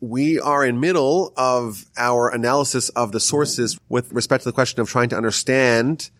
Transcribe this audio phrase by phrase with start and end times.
[0.00, 4.80] we are in middle of our analysis of the sources with respect to the question
[4.80, 6.10] of trying to understand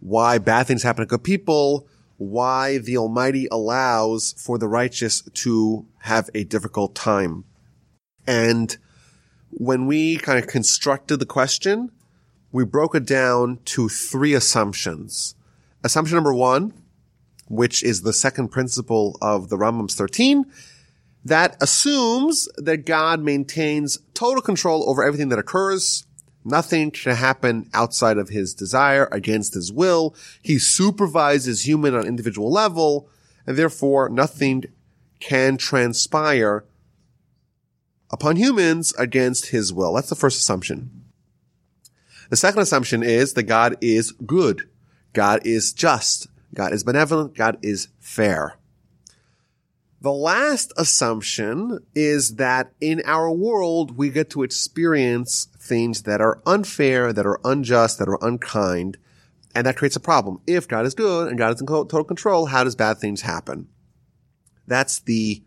[0.00, 5.86] why bad things happen to good people, why the Almighty allows for the righteous to
[6.00, 7.44] have a difficult time.
[8.26, 8.76] And
[9.50, 11.90] when we kind of constructed the question,
[12.52, 15.34] we broke it down to three assumptions.
[15.84, 16.72] Assumption number one,
[17.48, 20.44] which is the second principle of the Rambam's 13,
[21.24, 26.06] that assumes that God maintains total control over everything that occurs.
[26.44, 30.14] Nothing can happen outside of his desire, against his will.
[30.40, 33.08] He supervises human on individual level,
[33.46, 34.64] and therefore nothing
[35.18, 36.64] can transpire
[38.10, 39.92] upon humans against his will.
[39.92, 41.04] That's the first assumption.
[42.30, 44.68] The second assumption is that God is good.
[45.12, 46.28] God is just.
[46.54, 47.34] God is benevolent.
[47.34, 48.56] God is fair.
[50.02, 56.40] The last assumption is that in our world, we get to experience things that are
[56.46, 58.96] unfair, that are unjust, that are unkind,
[59.54, 60.40] and that creates a problem.
[60.46, 63.68] If God is good and God is in total control, how does bad things happen?
[64.66, 65.42] That's the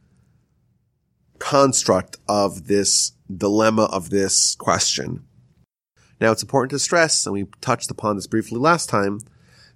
[1.39, 5.25] construct of this dilemma of this question.
[6.21, 9.19] Now it's important to stress, and we touched upon this briefly last time,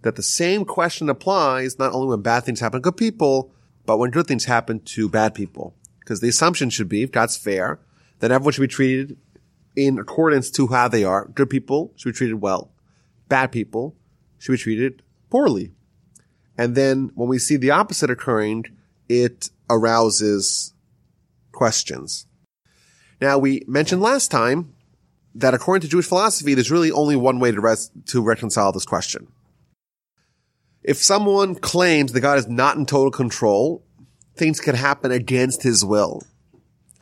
[0.03, 3.51] that the same question applies not only when bad things happen to good people,
[3.87, 5.73] but when good things happen to bad people.
[5.99, 7.79] Because the assumption should be, if God's fair,
[8.19, 9.17] then everyone should be treated
[9.75, 11.25] in accordance to how they are.
[11.29, 12.71] Good people should be treated well.
[13.29, 13.95] Bad people
[14.37, 15.71] should be treated poorly.
[16.57, 18.65] And then when we see the opposite occurring,
[19.07, 20.73] it arouses
[21.51, 22.25] questions.
[23.21, 24.73] Now we mentioned last time
[25.33, 28.85] that according to Jewish philosophy, there's really only one way to, res- to reconcile this
[28.85, 29.27] question.
[30.87, 33.83] If someone claims that God is not in total control,
[34.37, 36.23] things can happen against his will,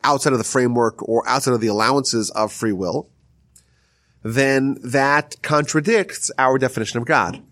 [0.03, 3.11] outside of the framework or outside of the allowances of free will,
[4.23, 7.43] then that contradicts our definition of God.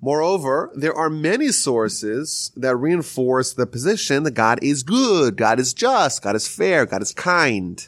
[0.00, 5.72] Moreover, there are many sources that reinforce the position that God is good, God is
[5.72, 7.86] just, God is fair, God is kind.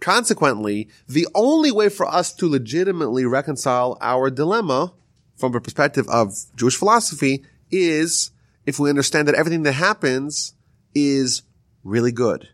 [0.00, 4.94] Consequently, the only way for us to legitimately reconcile our dilemma
[5.40, 8.30] from a perspective of Jewish philosophy is
[8.66, 10.54] if we understand that everything that happens
[10.94, 11.42] is
[11.82, 12.48] really good.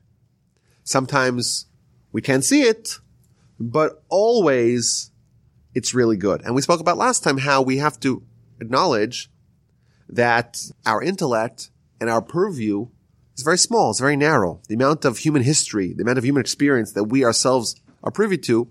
[0.84, 1.66] Sometimes
[2.12, 2.98] we can't see it,
[3.58, 5.10] but always
[5.74, 6.42] it's really good.
[6.42, 8.22] And we spoke about last time how we have to
[8.60, 9.28] acknowledge
[10.08, 11.70] that our intellect
[12.00, 12.86] and our purview
[13.36, 13.90] is very small.
[13.90, 14.60] It's very narrow.
[14.68, 18.38] The amount of human history, the amount of human experience that we ourselves are privy
[18.38, 18.68] to,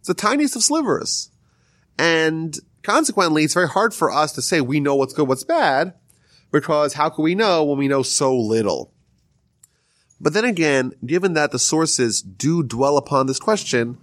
[0.00, 1.30] it's the tiniest of slivers.
[1.96, 5.94] And Consequently, it's very hard for us to say we know what's good, what's bad,
[6.52, 8.92] because how can we know when we know so little?
[10.20, 13.98] But then again, given that the sources do dwell upon this question,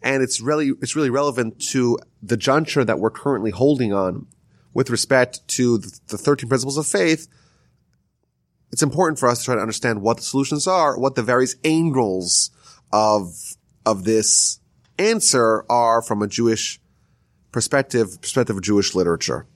[0.00, 4.26] and it's really, it's really relevant to the juncture that we're currently holding on
[4.72, 7.28] with respect to the 13 principles of faith,
[8.72, 11.54] it's important for us to try to understand what the solutions are, what the various
[11.64, 12.50] angles
[12.94, 13.36] of,
[13.84, 14.58] of this
[14.98, 16.80] answer are from a Jewish
[17.52, 19.46] perspective, perspective of Jewish literature.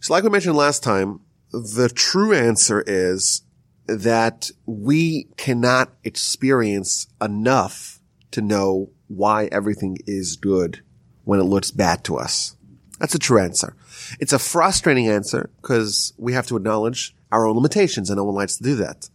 [0.00, 1.20] So like we mentioned last time,
[1.52, 3.42] the true answer is
[3.86, 8.00] that we cannot experience enough
[8.30, 10.82] to know why everything is good
[11.24, 12.56] when it looks bad to us.
[12.98, 13.76] That's a true answer.
[14.20, 18.34] It's a frustrating answer because we have to acknowledge our own limitations and no one
[18.34, 19.08] likes to do that.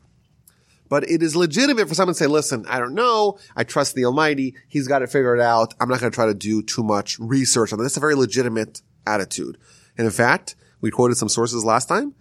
[0.90, 3.38] But it is legitimate for someone to say, listen, I don't know.
[3.56, 4.56] I trust the Almighty.
[4.68, 5.74] He's got it figured out.
[5.80, 7.86] I'm not going to try to do too much research on this.
[7.86, 9.58] That's a very legitimate attitude.
[9.98, 12.14] And in fact, we quoted some sources last time.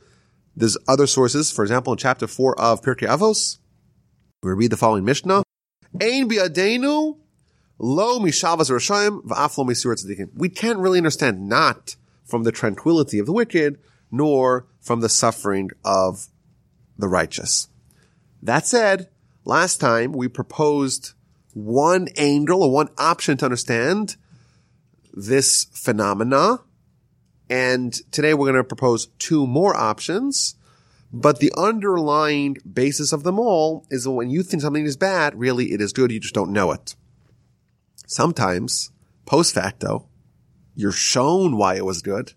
[0.56, 1.52] There's other sources.
[1.52, 3.58] For example, in chapter four of Pirkei Avos,
[4.42, 5.42] we read the following Mishnah.
[6.00, 7.18] Ein bi'adenu
[7.78, 10.26] lo mishavas rashayim v'af lo.
[10.34, 13.78] We can't really understand not from the tranquility of the wicked,
[14.10, 16.28] nor from the suffering of
[16.98, 17.68] the righteous.
[18.46, 19.08] That said,
[19.44, 21.14] last time we proposed
[21.52, 24.14] one angle or one option to understand
[25.12, 26.60] this phenomena.
[27.50, 30.54] And today we're going to propose two more options.
[31.12, 35.36] But the underlying basis of them all is that when you think something is bad,
[35.36, 36.12] really it is good.
[36.12, 36.94] You just don't know it.
[38.06, 38.92] Sometimes,
[39.24, 40.06] post facto,
[40.76, 42.34] you're shown why it was good.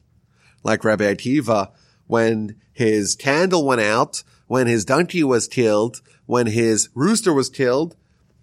[0.63, 1.71] Like Rabbi Akiva,
[2.07, 7.95] when his candle went out, when his donkey was killed, when his rooster was killed.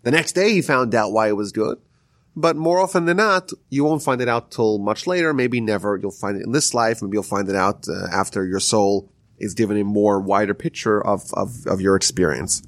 [0.05, 1.79] The next day he found out why it was good.
[2.37, 5.97] But more often than not, you won't find it out till much later, maybe never.
[5.97, 9.11] You'll find it in this life, maybe you'll find it out uh, after your soul
[9.38, 12.62] is given a more wider picture of, of, of your experience.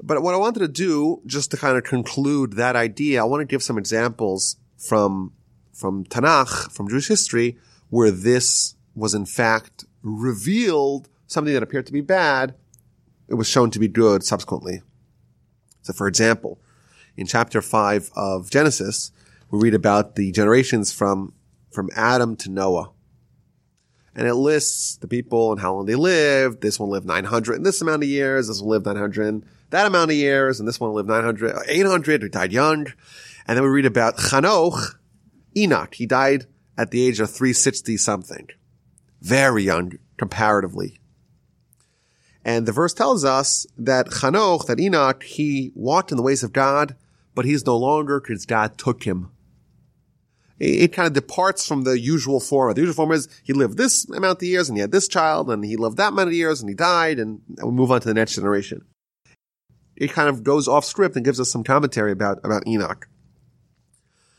[0.00, 3.40] But what I wanted to do, just to kind of conclude that idea, I want
[3.40, 5.32] to give some examples from,
[5.72, 7.58] from Tanakh, from Jewish history,
[7.90, 12.54] where this was in fact revealed something that appeared to be bad.
[13.28, 14.82] It was shown to be good subsequently.
[15.82, 16.60] So for example,
[17.16, 19.12] in chapter five of Genesis,
[19.50, 21.32] we read about the generations from,
[21.70, 22.90] from Adam to Noah.
[24.14, 26.62] And it lists the people and how long they lived.
[26.62, 28.48] This one lived 900 in this amount of years.
[28.48, 30.58] This one lived 900 that amount of years.
[30.58, 32.22] And this one lived 900, 800.
[32.22, 32.86] He died young.
[33.46, 34.96] And then we read about Chanoch,
[35.56, 35.94] Enoch.
[35.94, 36.46] He died
[36.76, 38.48] at the age of 360 something.
[39.20, 40.98] Very young comparatively.
[42.46, 46.54] And the verse tells us that Chanoch, that Enoch, he walked in the ways of
[46.54, 46.96] God,
[47.34, 49.30] but he's no longer because God took him
[50.58, 52.72] it, kind of departs from the usual form.
[52.74, 55.50] The usual form is he lived this amount of years and he had this child
[55.50, 58.14] and he lived that many years and he died and we move on to the
[58.14, 58.84] next generation.
[59.96, 63.08] It kind of goes off script and gives us some commentary about, about Enoch.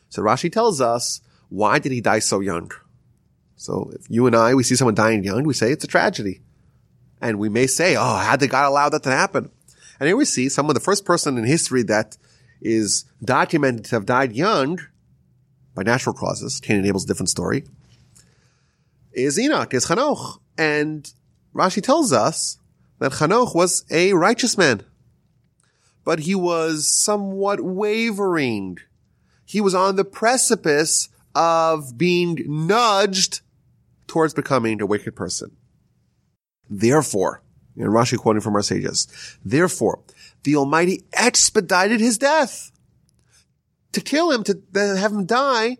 [0.10, 2.72] So Rashi tells us, why did he die so young?
[3.56, 6.42] So if you and I, we see someone dying young, we say it's a tragedy.
[7.22, 9.50] And we may say, oh, how did God allow that to happen?
[10.00, 12.18] And here we see someone, the first person in history that
[12.62, 14.80] is documented to have died young
[15.76, 16.60] by natural causes.
[16.60, 17.64] Cain and Abel's a different story.
[19.14, 20.40] Is Enoch, is Chanoch.
[20.58, 21.12] And
[21.54, 22.60] Rashi tells us
[23.00, 24.84] that Chanoch was a righteous man.
[26.04, 28.78] But he was somewhat wavering.
[29.46, 33.42] He was on the precipice of being nudged
[34.08, 35.57] towards becoming a wicked person.
[36.70, 37.42] Therefore,
[37.76, 39.08] and Rashi quoting from our sages,
[39.44, 40.02] therefore,
[40.44, 42.72] the Almighty expedited his death
[43.92, 45.78] to kill him, to have him die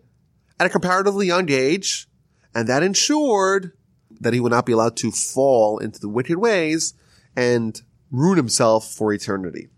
[0.58, 2.08] at a comparatively young age.
[2.54, 3.72] And that ensured
[4.20, 6.94] that he would not be allowed to fall into the wicked ways
[7.36, 7.80] and
[8.10, 9.68] ruin himself for eternity.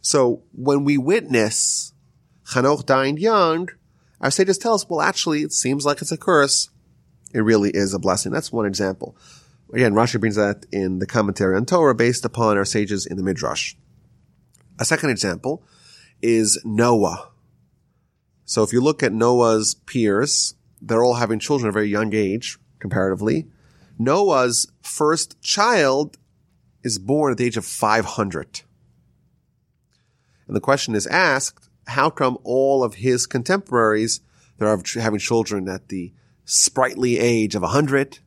[0.00, 1.92] So when we witness
[2.46, 3.68] Chanoch dying young,
[4.20, 6.70] our sages tell us, well, actually, it seems like it's a curse.
[7.32, 8.32] It really is a blessing.
[8.32, 9.16] That's one example.
[9.72, 13.22] Again, Rashi brings that in the commentary on Torah based upon our sages in the
[13.22, 13.74] Midrash.
[14.78, 15.62] A second example
[16.22, 17.28] is Noah.
[18.44, 22.14] So if you look at Noah's peers, they're all having children at a very young
[22.14, 23.48] age, comparatively.
[23.98, 26.16] Noah's first child
[26.82, 28.62] is born at the age of 500.
[30.46, 34.20] And the question is asked, how come all of his contemporaries,
[34.56, 36.12] they're having children at the
[36.44, 38.20] sprightly age of 100?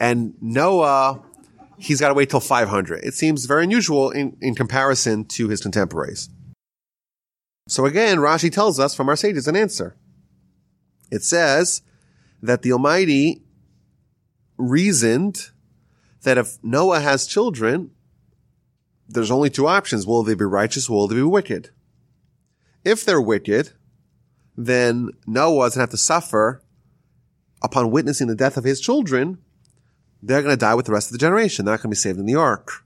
[0.00, 1.22] And Noah,
[1.78, 3.04] he's got to wait till 500.
[3.04, 6.28] It seems very unusual in, in comparison to his contemporaries.
[7.68, 9.96] So again, Rashi tells us from our sages an answer.
[11.10, 11.82] It says
[12.42, 13.42] that the Almighty
[14.56, 15.50] reasoned
[16.22, 17.90] that if Noah has children,
[19.08, 20.06] there's only two options.
[20.06, 20.88] Will they be righteous?
[20.88, 21.70] Will they be wicked?
[22.84, 23.72] If they're wicked,
[24.56, 26.62] then Noah doesn't have to suffer
[27.62, 29.38] upon witnessing the death of his children.
[30.22, 31.64] They're going to die with the rest of the generation.
[31.64, 32.84] They're not going to be saved in the ark.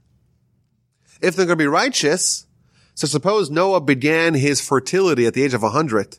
[1.21, 2.47] If they're going to be righteous,
[2.95, 6.17] so suppose Noah began his fertility at the age of 100.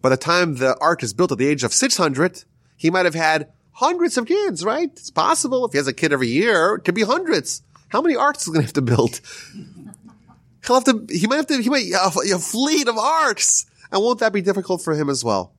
[0.00, 2.44] By the time the ark is built at the age of 600,
[2.76, 4.90] he might have had hundreds of kids, right?
[4.92, 5.64] It's possible.
[5.64, 7.62] If he has a kid every year, it could be hundreds.
[7.88, 9.20] How many arks is going to have to build?
[10.66, 13.66] He'll have to, he might have to, he might, a, a fleet of arks.
[13.92, 15.54] And won't that be difficult for him as well?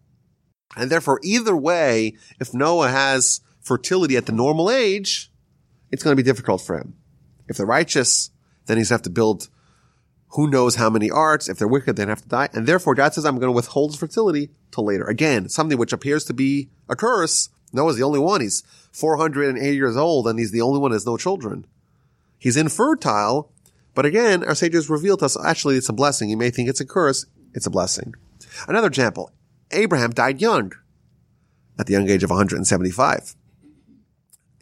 [0.75, 5.31] And therefore, either way, if Noah has fertility at the normal age,
[5.91, 6.95] it's going to be difficult for him.
[7.47, 8.29] If they're righteous,
[8.67, 9.49] then he's going to have to build
[10.29, 11.47] who knows how many arts?
[11.47, 12.49] If they're wicked, they have to die.
[12.51, 15.05] And therefore, God says, I'm going to withhold his fertility till later.
[15.05, 17.49] Again, something which appears to be a curse.
[17.71, 18.41] Noah's the only one.
[18.41, 21.65] He's 480 years old and he's the only one that has no children.
[22.37, 23.51] He's infertile.
[23.93, 26.29] But again, our sages revealed to us, actually, it's a blessing.
[26.29, 27.25] You may think it's a curse.
[27.53, 28.13] It's a blessing.
[28.67, 29.31] Another example.
[29.71, 30.73] Abraham died young
[31.79, 33.35] at the young age of 175.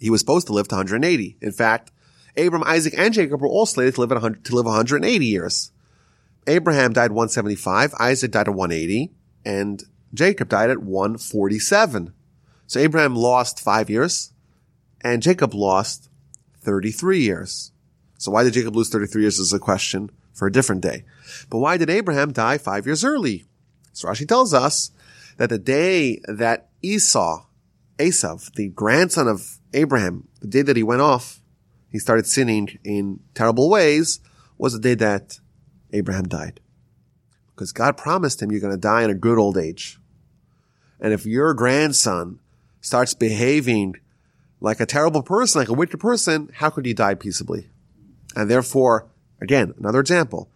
[0.04, 1.38] He was supposed to live to 180.
[1.40, 1.90] In fact,
[2.36, 5.72] Abram, Isaac, and Jacob were all slated to live, at 100, to live 180 years.
[6.46, 9.14] Abraham died 175, Isaac died at 180,
[9.46, 9.82] and
[10.14, 12.14] Jacob died at 147.
[12.68, 14.34] So Abraham lost five years,
[15.00, 16.10] and Jacob lost
[16.64, 17.72] 33 years.
[18.18, 21.06] So why did Jacob lose 33 years is a question for a different day.
[21.50, 23.46] But why did Abraham die five years early?
[23.94, 24.92] So Rashi tells us
[25.38, 27.46] that the day that Esau,
[28.08, 31.42] Esav, the grandson of Abraham, the day that he went off
[31.94, 34.20] he started sinning in terrible ways
[34.58, 35.40] was the day that
[35.94, 36.60] Abraham died.
[37.54, 40.00] Because God promised him you're going to die in a good old age.
[41.00, 42.40] And if your grandson
[42.82, 43.98] starts behaving
[44.60, 47.70] like a terrible person, like a wicked person, how could he die peaceably?
[48.36, 49.08] And therefore,
[49.40, 50.50] again, another example.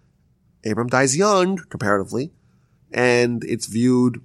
[0.65, 2.31] Abram dies young, comparatively,
[2.91, 4.21] and it's viewed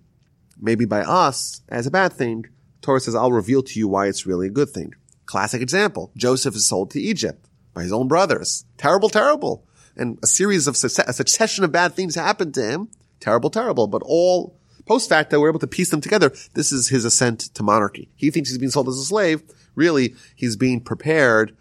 [0.58, 2.46] maybe by us as a bad thing.
[2.82, 4.94] Torah says, I'll reveal to you why it's really a good thing.
[5.24, 6.12] Classic example.
[6.16, 8.64] Joseph is sold to Egypt by his own brothers.
[8.76, 9.64] Terrible, terrible.
[9.96, 12.88] And a series of success, a succession of bad things happened to him.
[13.20, 13.86] Terrible, terrible.
[13.86, 16.32] But all post facto, we're able to piece them together.
[16.54, 18.10] This is his ascent to monarchy.
[18.16, 19.42] He thinks he's being sold as a slave.
[19.74, 21.56] Really, he's being prepared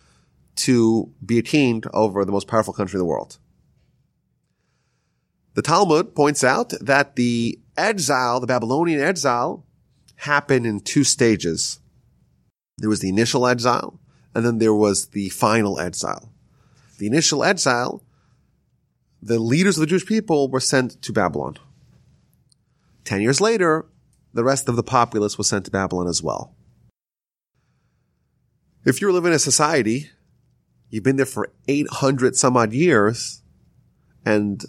[0.58, 3.38] to be a king over the most powerful country in the world.
[5.54, 9.66] The Talmud points out that the exile, the Babylonian exile,
[10.22, 11.80] happened in two stages.
[12.78, 14.00] There was the initial exile,
[14.36, 16.32] and then there was the final exile.
[17.00, 18.04] The initial exile,
[19.20, 21.58] the leaders of the Jewish people were sent to Babylon.
[23.04, 23.88] Ten years later,
[24.32, 26.54] the rest of the populace was sent to Babylon as well.
[28.86, 30.12] If you're living in a society,
[30.92, 33.42] you've been there for 800 some odd years,
[34.24, 34.64] and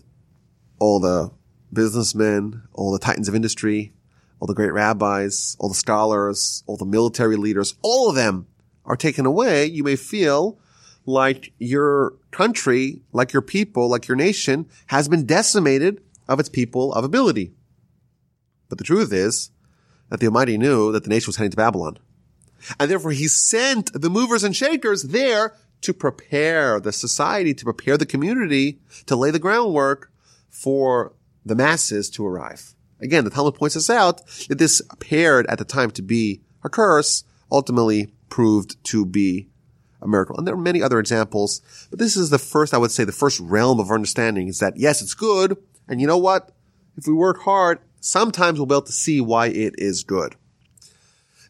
[0.78, 1.30] all the
[1.70, 3.92] businessmen, all the titans of industry,
[4.42, 8.48] all the great rabbis, all the scholars, all the military leaders, all of them
[8.84, 10.58] are taken away, you may feel
[11.06, 16.92] like your country, like your people, like your nation has been decimated of its people
[16.92, 17.52] of ability.
[18.68, 19.52] But the truth is
[20.08, 22.00] that the Almighty knew that the nation was heading to Babylon.
[22.80, 27.96] And therefore he sent the movers and shakers there to prepare the society, to prepare
[27.96, 30.10] the community, to lay the groundwork
[30.48, 31.12] for
[31.46, 32.74] the masses to arrive.
[33.02, 36.68] Again, the Talmud points us out that this appeared at the time to be a
[36.68, 39.48] curse, ultimately proved to be
[40.00, 40.36] a miracle.
[40.36, 43.12] And there are many other examples, but this is the first, I would say, the
[43.12, 45.56] first realm of understanding is that yes, it's good.
[45.88, 46.52] And you know what?
[46.96, 50.36] If we work hard, sometimes we'll be able to see why it is good.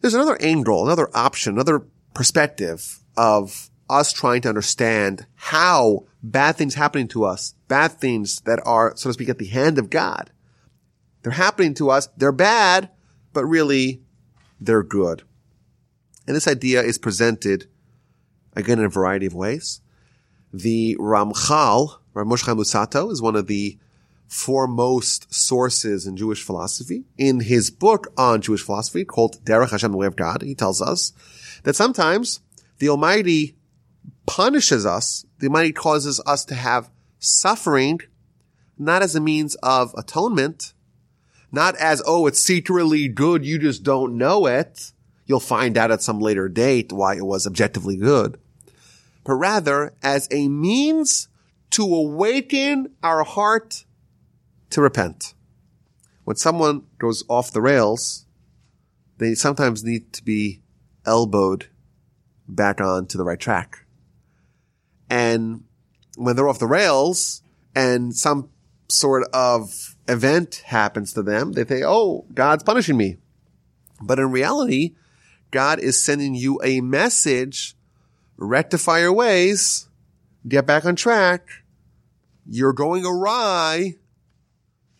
[0.01, 6.75] There's another angle, another option, another perspective of us trying to understand how bad things
[6.75, 10.31] happening to us, bad things that are, so to speak, at the hand of God.
[11.23, 12.07] They're happening to us.
[12.17, 12.89] They're bad,
[13.33, 14.03] but really
[14.59, 15.23] they're good.
[16.27, 17.67] And this idea is presented
[18.53, 19.81] again in a variety of ways.
[20.53, 23.77] The Ramchal, Rav Moshe Luzzatto, is one of the
[24.27, 27.05] foremost sources in Jewish philosophy.
[27.17, 30.81] In his book on Jewish philosophy called Derech Hashem, the Way of God, he tells
[30.81, 31.13] us
[31.63, 32.41] that sometimes
[32.79, 33.55] the Almighty
[34.25, 35.25] punishes us.
[35.39, 36.89] The Almighty causes us to have
[37.19, 37.99] suffering,
[38.77, 40.72] not as a means of atonement,
[41.53, 44.91] not as, oh, it's secretly good, you just don't know it.
[45.27, 48.39] You'll find out at some later date why it was objectively good.
[49.23, 51.29] But rather as a means
[51.69, 53.85] to awaken our heart
[54.71, 55.35] to repent.
[56.23, 58.25] When someone goes off the rails,
[59.19, 60.61] they sometimes need to be
[61.05, 61.67] elbowed
[62.47, 63.85] back on to the right track.
[65.07, 65.65] And
[66.17, 67.43] when they're off the rails
[67.75, 68.49] and some
[68.89, 73.17] sort of event happens to them, they think, oh, God's punishing me.
[74.01, 74.95] But in reality,
[75.51, 77.75] God is sending you a message,
[78.37, 79.87] rectify your ways,
[80.47, 81.47] get back on track.
[82.45, 83.95] You're going awry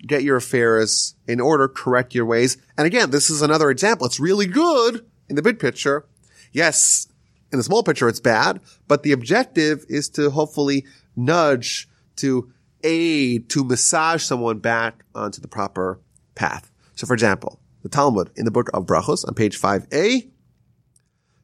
[0.05, 2.57] get your affairs in order, correct your ways.
[2.77, 4.05] And again, this is another example.
[4.05, 6.05] It's really good in the big picture.
[6.51, 7.07] Yes,
[7.51, 12.51] in the small picture, it's bad, but the objective is to hopefully nudge, to
[12.84, 16.00] aid, to massage someone back onto the proper
[16.36, 16.72] path.
[16.96, 20.30] So for example, the Talmud in the book of Brachos on page 5a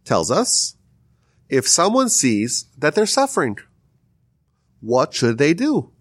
[0.06, 0.76] tells us
[1.50, 3.58] if someone sees that they're suffering,
[4.82, 5.92] what should they do?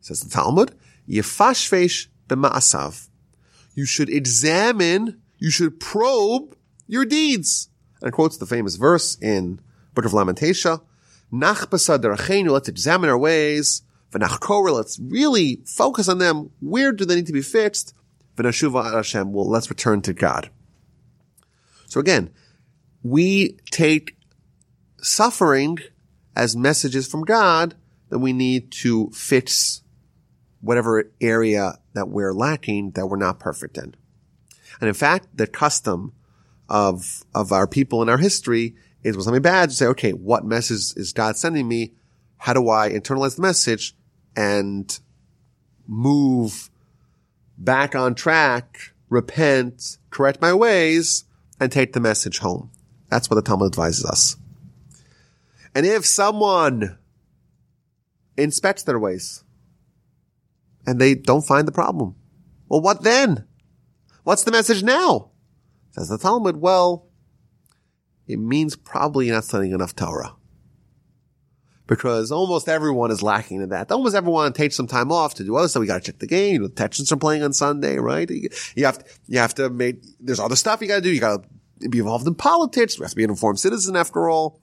[0.00, 0.74] Says the Talmud,
[1.08, 3.08] Yefashfesh b'ma'asav.
[3.74, 7.70] You should examine, you should probe your deeds.
[8.02, 9.60] And quotes the famous verse in
[9.94, 10.78] Book of Lamentation.
[11.30, 13.82] Nach let's examine our ways.
[14.12, 16.50] V'nachkor, let's really focus on them.
[16.60, 17.94] Where do they need to be fixed?
[18.36, 20.50] V'nashuva Hashem, well, let's return to God.
[21.86, 22.30] So again,
[23.02, 24.16] we take
[25.00, 25.78] suffering
[26.36, 27.74] as messages from God
[28.10, 29.82] that we need to fix
[30.60, 33.94] whatever area that we're lacking that we're not perfect in.
[34.80, 36.12] And in fact, the custom
[36.68, 40.44] of, of our people in our history is when something bad to say, okay, what
[40.44, 41.94] message is God sending me?
[42.36, 43.96] How do I internalize the message
[44.38, 45.00] and
[45.88, 46.70] move
[47.58, 51.24] back on track, repent, correct my ways,
[51.58, 52.70] and take the message home?
[53.10, 54.36] That's what the Talmud advises us.
[55.74, 56.98] And if someone
[58.36, 59.42] inspects their ways,
[60.86, 62.14] and they don't find the problem.
[62.68, 63.44] Well, what then?
[64.22, 65.32] What's the message now?
[65.90, 67.08] Says the Talmud, well,
[68.28, 70.36] it means probably you're not studying enough Torah.
[71.88, 73.90] Because almost everyone is lacking in that.
[73.90, 75.80] Almost everyone takes some time off to do other stuff.
[75.80, 76.52] We gotta check the game.
[76.52, 78.30] You know, the Texans are playing on Sunday, right?
[78.30, 81.10] You have to, you have to make, there's other stuff you gotta do.
[81.10, 81.42] You gotta
[81.88, 82.98] be involved in politics.
[82.98, 84.60] You have to be an informed citizen after all.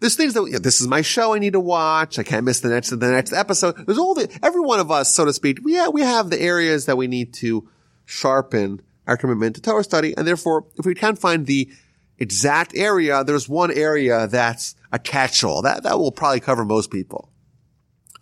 [0.00, 2.18] There's things that, you know, this is my show I need to watch.
[2.18, 3.76] I can't miss the next, the next episode.
[3.86, 6.86] There's all the, every one of us, so to speak, yeah, we have the areas
[6.86, 7.68] that we need to
[8.04, 10.12] sharpen our commitment to Torah study.
[10.16, 11.70] And therefore, if we can't find the
[12.18, 15.62] exact area, there's one area that's a catch-all.
[15.62, 17.32] That, that will probably cover most people.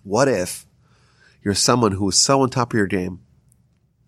[0.02, 0.66] What if
[1.42, 3.20] you're someone who is so on top of your game?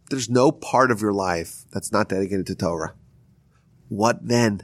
[0.09, 2.95] There's no part of your life that's not dedicated to Torah.
[3.88, 4.62] What then?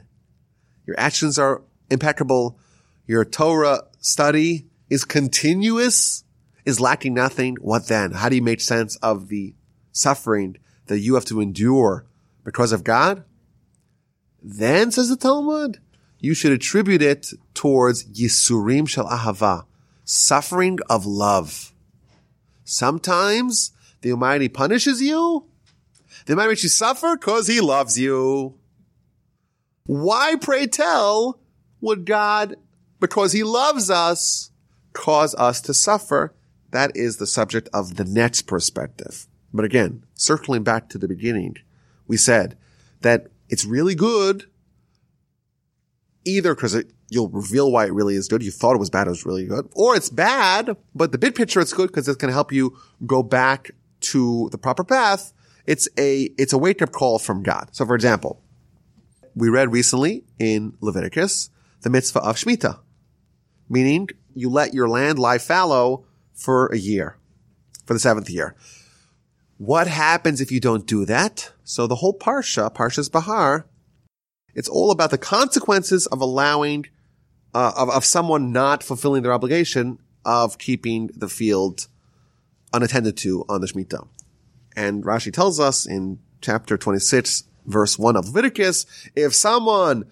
[0.87, 2.57] Your actions are impeccable
[3.09, 6.23] your Torah study is continuous,
[6.63, 8.11] is lacking nothing, what then?
[8.11, 9.55] How do you make sense of the
[9.91, 12.05] suffering that you have to endure
[12.43, 13.23] because of God?
[14.43, 15.79] Then, says the Talmud,
[16.19, 19.65] you should attribute it towards Yisurim Shel Ahava,
[20.03, 21.73] suffering of love.
[22.63, 23.71] Sometimes
[24.01, 25.45] the Almighty punishes you.
[26.25, 28.55] The Almighty makes you suffer because He loves you.
[29.85, 31.39] Why, pray tell,
[31.81, 32.55] would God
[32.99, 34.51] because he loves us,
[34.93, 36.35] cause us to suffer.
[36.71, 39.27] That is the subject of the next perspective.
[39.53, 41.55] But again, circling back to the beginning,
[42.07, 42.57] we said
[43.01, 44.45] that it's really good
[46.29, 48.43] either because it you'll reveal why it really is good.
[48.43, 49.07] You thought it was bad.
[49.07, 49.67] It was really good.
[49.73, 52.77] Or it's bad, but the big picture, it's good because it's going to help you
[53.05, 53.71] go back
[54.01, 55.33] to the proper path.
[55.65, 57.69] It's a, it's a wake up call from God.
[57.71, 58.41] So for example,
[59.35, 61.49] we read recently in Leviticus
[61.81, 62.79] the mitzvah of shmita,
[63.69, 67.17] meaning you let your land lie fallow for a year,
[67.85, 68.55] for the seventh year.
[69.57, 71.51] What happens if you don't do that?
[71.63, 73.65] So the whole Parsha, Parshas Behar,
[74.59, 76.85] it's all about the consequences of allowing,
[77.53, 81.87] uh, of, of someone not fulfilling their obligation of keeping the field
[82.73, 84.05] unattended to on the Shemitah.
[84.75, 90.03] And Rashi tells us in chapter 26, verse 1 of Leviticus, if someone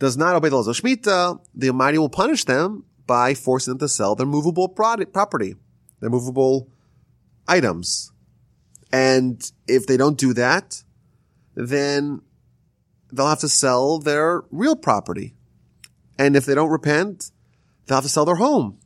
[0.00, 3.78] does not obey the laws of Shemitah, the Almighty will punish them by forcing them
[3.78, 5.54] to sell their movable property,
[6.00, 6.68] their movable
[7.46, 8.10] items.
[8.92, 10.82] And if they don't do that,
[11.54, 12.22] then
[13.14, 15.34] they'll have to sell their real property.
[16.18, 17.30] And if they don't repent,
[17.86, 18.78] they'll have to sell their home.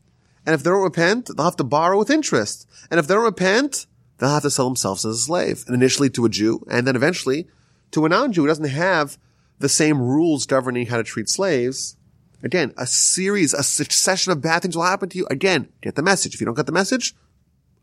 [0.47, 2.69] And if they don't repent, they'll have to borrow with interest.
[2.91, 3.87] And if they don't repent,
[4.19, 5.65] they'll have to sell themselves as a slave.
[5.67, 7.49] And initially to a Jew, and then eventually
[7.91, 9.19] to a non-Jew who doesn't have
[9.59, 11.97] the same rules governing how to treat slaves
[12.43, 15.27] Again, a series, a succession of bad things will happen to you.
[15.31, 16.35] Again, get the message.
[16.35, 17.15] If you don't get the message,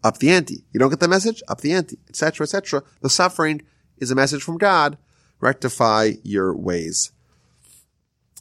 [0.03, 0.63] up the ante.
[0.71, 2.83] You don't get the message, up the ante, etc., etc.
[3.01, 3.63] The suffering
[3.97, 4.97] is a message from God.
[5.45, 7.11] Rectify your ways.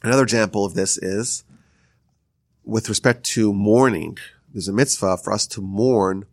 [0.01, 1.43] Another example of this is
[2.63, 4.17] with respect to mourning.
[4.51, 6.25] There's a mitzvah for us to mourn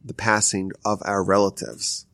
[0.00, 2.06] the passing of our relatives.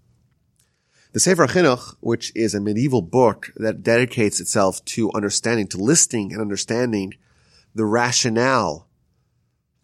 [1.12, 6.32] The Sefer Chinuch, which is a medieval book that dedicates itself to understanding, to listing
[6.32, 7.12] and understanding
[7.74, 8.88] the rationale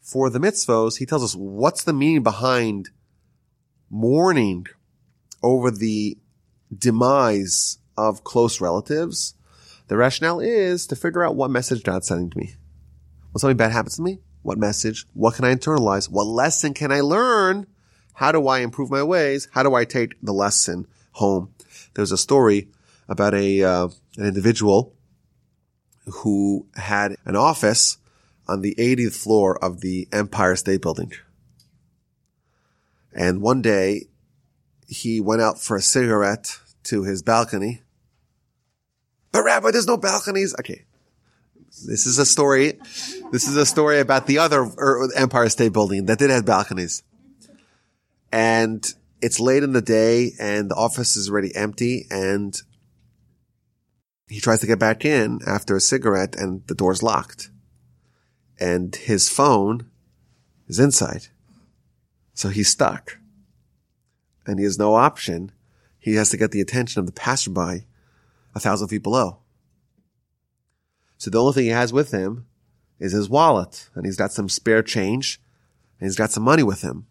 [0.01, 2.89] for the mitzvos, he tells us what's the meaning behind
[3.91, 4.69] mourning
[5.43, 6.17] over the
[6.75, 7.77] demise
[8.09, 9.35] of close relatives.
[9.89, 12.55] The rationale is to figure out what message God's sending to me.
[13.33, 15.07] When something bad happens to me, what message?
[15.15, 16.11] What can I internalize?
[16.11, 17.67] What lesson can I learn?
[18.15, 19.49] How do I improve my ways?
[19.53, 21.55] How do I take the lesson home.
[21.95, 22.69] There's a story
[23.09, 24.95] about a uh, an individual
[26.07, 27.99] who had an office
[28.49, 31.13] on the 80th floor of the Empire State Building.
[33.15, 34.09] And one day
[34.89, 37.83] he went out for a cigarette to his balcony.
[39.33, 40.55] But Rabbi, there's no balconies.
[40.61, 40.85] Okay.
[41.87, 42.79] This is a story.
[43.33, 47.03] This is a story about the other er, Empire State Building that did have balconies.
[48.31, 48.87] And
[49.23, 52.61] it's late in the day and the office is already empty and
[54.29, 57.51] he tries to get back in after a cigarette and the door's locked.
[58.61, 59.91] And his phone
[60.69, 61.29] is inside.
[62.35, 63.19] So he's stuck.
[64.47, 65.53] And he has no option.
[65.99, 67.87] He has to get the attention of the passerby
[68.55, 69.39] a thousand feet below.
[71.19, 72.47] So the only thing he has with him
[72.99, 75.41] is his wallet and he's got some spare change
[75.99, 77.07] and he's got some money with him.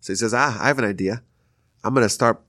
[0.00, 1.22] So he says, ah, I have an idea.
[1.82, 2.42] I'm going to start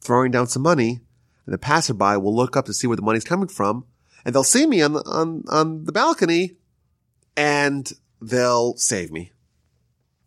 [0.00, 1.00] throwing down some money
[1.46, 3.84] and the passerby will look up to see where the money's coming from
[4.24, 6.56] and they'll see me on the, on, on the balcony
[7.36, 9.32] and they'll save me.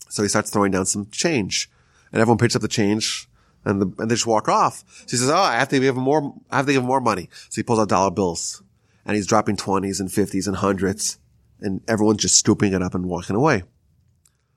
[0.09, 1.69] So he starts throwing down some change
[2.11, 3.29] and everyone picks up the change
[3.65, 4.83] and, the, and they just walk off.
[5.05, 6.87] So he says, Oh, I have to give him more, I have to give him
[6.87, 7.29] more money.
[7.49, 8.63] So he pulls out dollar bills
[9.05, 11.19] and he's dropping 20s and 50s and hundreds
[11.59, 13.63] and everyone's just scooping it up and walking away.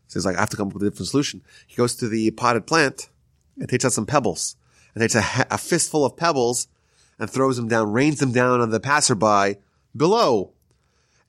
[0.08, 1.42] So he's like, I have to come up with a different solution.
[1.66, 3.08] He goes to the potted plant
[3.58, 4.56] and takes out some pebbles
[4.94, 6.68] and takes a, a fistful of pebbles
[7.18, 9.56] and throws them down, rains them down on the passerby
[9.96, 10.52] below.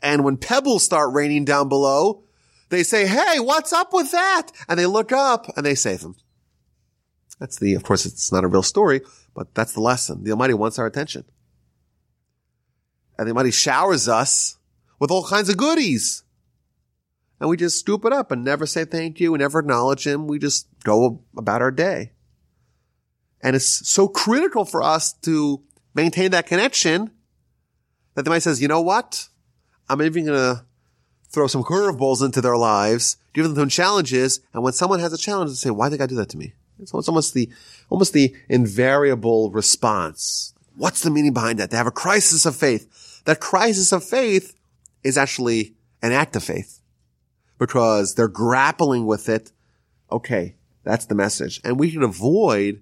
[0.01, 2.23] And when pebbles start raining down below,
[2.69, 4.51] they say, Hey, what's up with that?
[4.67, 6.15] And they look up and they save him.
[7.39, 9.01] That's the, of course, it's not a real story,
[9.33, 10.23] but that's the lesson.
[10.23, 11.23] The Almighty wants our attention.
[13.17, 14.57] And the Almighty showers us
[14.99, 16.23] with all kinds of goodies.
[17.39, 20.27] And we just stoop it up and never say thank you, and never acknowledge Him.
[20.27, 22.11] We just go about our day.
[23.41, 27.11] And it's so critical for us to maintain that connection
[28.15, 29.29] that the Almighty says, you know what?
[29.87, 30.65] I'm even going to
[31.29, 34.41] throw some curveballs into their lives, give them some challenges.
[34.53, 36.53] And when someone has a challenge, they say, why did God do that to me?
[36.85, 37.49] So it's almost the,
[37.89, 40.53] almost the invariable response.
[40.75, 41.71] What's the meaning behind that?
[41.71, 43.21] They have a crisis of faith.
[43.25, 44.55] That crisis of faith
[45.03, 46.81] is actually an act of faith
[47.57, 49.51] because they're grappling with it.
[50.11, 50.55] Okay.
[50.83, 51.59] That's the message.
[51.63, 52.81] And we can avoid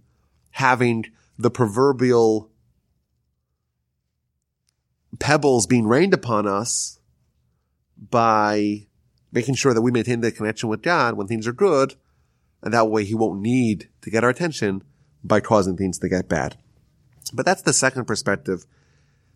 [0.52, 1.06] having
[1.38, 2.50] the proverbial
[5.20, 7.00] pebbles being rained upon us
[7.98, 8.88] by
[9.32, 11.96] making sure that we maintain the connection with God when things are good
[12.62, 14.84] and that way he won't need to get our attention
[15.24, 16.58] by causing things to get bad.
[17.34, 18.66] But that's the second perspective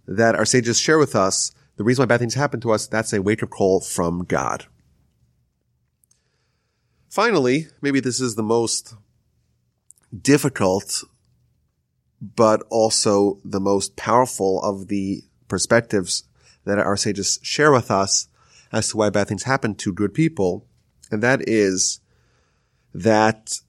[0.08, 1.52] that our sages share with us.
[1.78, 4.66] The reason why bad things happen to us, that's a wake up call from God.
[7.10, 8.96] Finally, maybe this is the most
[10.18, 11.04] difficult,
[12.22, 16.24] but also the most powerful of the perspectives
[16.64, 18.28] that our sages share with us
[18.72, 20.66] as to why bad things happen to good people.
[21.12, 22.00] And that is
[22.94, 23.60] that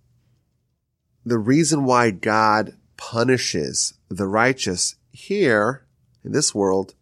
[1.24, 5.86] the reason why God punishes the righteous here
[6.24, 6.94] in this world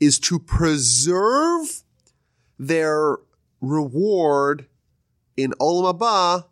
[0.00, 1.82] is to preserve
[2.58, 3.18] their
[3.60, 4.66] reward
[5.36, 6.46] in Olam Haba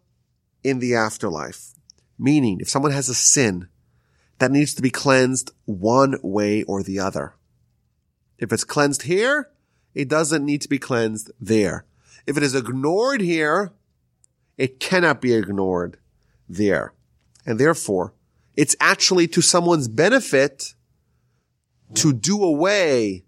[0.64, 1.72] in the afterlife.
[2.18, 3.68] Meaning, if someone has a sin
[4.38, 7.34] that needs to be cleansed one way or the other.
[8.38, 9.50] If it's cleansed here,
[9.94, 11.84] it doesn't need to be cleansed there.
[12.26, 13.72] If it is ignored here,
[14.56, 15.98] it cannot be ignored
[16.48, 16.92] there.
[17.46, 18.14] And therefore,
[18.56, 20.74] it's actually to someone's benefit
[21.94, 23.24] to do away,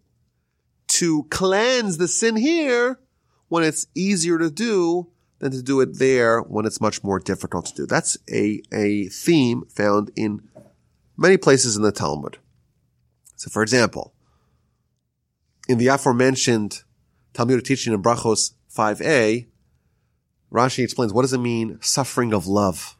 [0.89, 3.01] to cleanse the sin here
[3.49, 5.09] when it's easier to do
[5.39, 7.87] than to do it there when it's much more difficult to do.
[7.87, 10.41] That's a, a theme found in
[11.17, 12.39] many places in the Talmud.
[13.37, 14.15] So for example,
[15.69, 16.83] in the aforementioned
[17.33, 19.47] Talmudic teaching in Brachos 5a,
[20.55, 22.97] Rashi explains, what does it mean, suffering of love?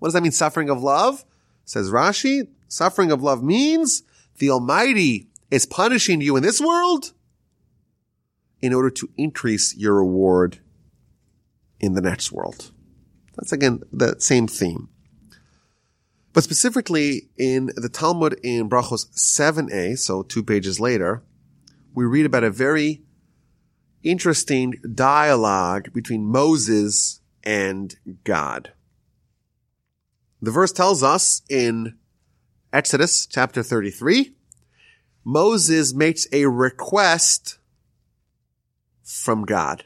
[0.00, 1.24] What does that mean, suffering of love?
[1.64, 4.02] Says Rashi, suffering of love means
[4.38, 7.12] the Almighty is punishing you in this world
[8.60, 10.58] in order to increase your reward
[11.78, 12.72] in the next world.
[13.36, 14.88] That's again the same theme.
[16.32, 21.22] But specifically in the Talmud in Brachos 7a, so two pages later,
[21.94, 23.02] we read about a very
[24.04, 28.72] interesting dialogue between Moses and God.
[30.40, 31.96] The verse tells us in
[32.72, 34.34] Exodus chapter 33,
[35.24, 37.58] Moses makes a request
[39.02, 39.84] from God.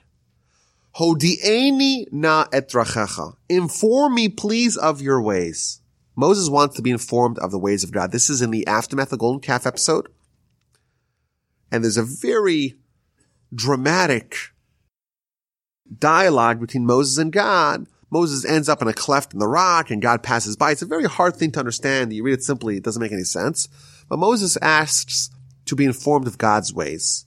[0.97, 3.37] Hodi'eni na etrachecha.
[3.49, 5.81] Inform me please of your ways.
[6.17, 8.11] Moses wants to be informed of the ways of God.
[8.11, 10.09] This is in the aftermath of the golden calf episode.
[11.71, 12.79] And there's a very
[13.55, 14.37] dramatic
[15.99, 17.87] dialogue between Moses and God.
[18.11, 20.71] Moses ends up in a cleft in the rock and God passes by.
[20.71, 22.13] It's a very hard thing to understand.
[22.13, 23.69] You read it simply, it doesn't make any sense.
[24.09, 25.31] But Moses asks
[25.67, 27.27] to be informed of God's ways.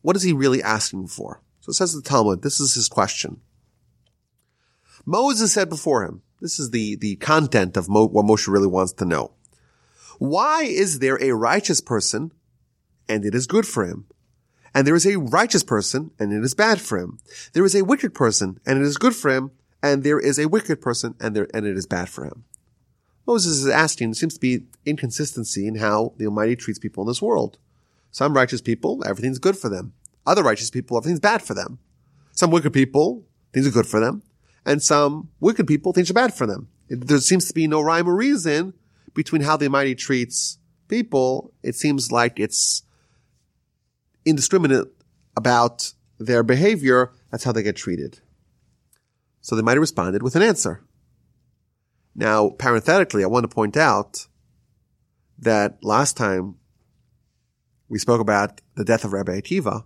[0.00, 1.42] What is he really asking for?
[1.60, 3.40] So it says the Talmud, this is his question.
[5.06, 8.92] Moses said before him, this is the, the content of Mo, what Moshe really wants
[8.94, 9.32] to know.
[10.18, 12.32] Why is there a righteous person
[13.08, 14.06] and it is good for him?
[14.74, 17.20] And there is a righteous person, and it is bad for him.
[17.52, 19.52] There is a wicked person, and it is good for him.
[19.82, 22.44] And there is a wicked person, and there, and it is bad for him.
[23.26, 27.08] Moses is asking, there seems to be inconsistency in how the Almighty treats people in
[27.08, 27.58] this world.
[28.10, 29.92] Some righteous people, everything's good for them.
[30.26, 31.78] Other righteous people, everything's bad for them.
[32.32, 34.22] Some wicked people, things are good for them.
[34.66, 36.68] And some wicked people, things are bad for them.
[36.88, 38.74] There seems to be no rhyme or reason
[39.14, 40.58] between how the Almighty treats
[40.88, 41.52] people.
[41.62, 42.82] It seems like it's
[44.24, 44.88] indiscriminate
[45.36, 48.20] about their behavior, that's how they get treated.
[49.40, 50.82] So they might have responded with an answer.
[52.14, 54.26] Now, parenthetically, I want to point out
[55.38, 56.56] that last time
[57.88, 59.84] we spoke about the death of Rabbi Akiva,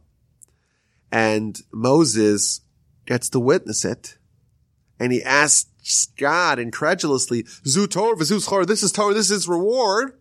[1.10, 2.60] and Moses
[3.06, 4.18] gets to witness it,
[5.00, 10.12] and he asks God incredulously, Zutor, Vizuzchor, this is Torah, this is reward.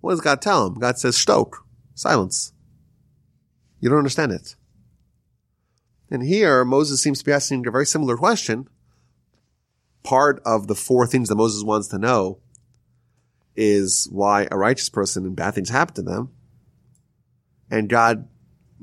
[0.00, 0.74] What does God tell him?
[0.74, 1.54] God says, Shtok,
[1.94, 2.52] silence.
[3.80, 4.56] You don't understand it.
[6.10, 8.68] And here, Moses seems to be asking a very similar question.
[10.02, 12.38] Part of the four things that Moses wants to know
[13.54, 16.30] is why a righteous person and bad things happen to them.
[17.70, 18.28] And God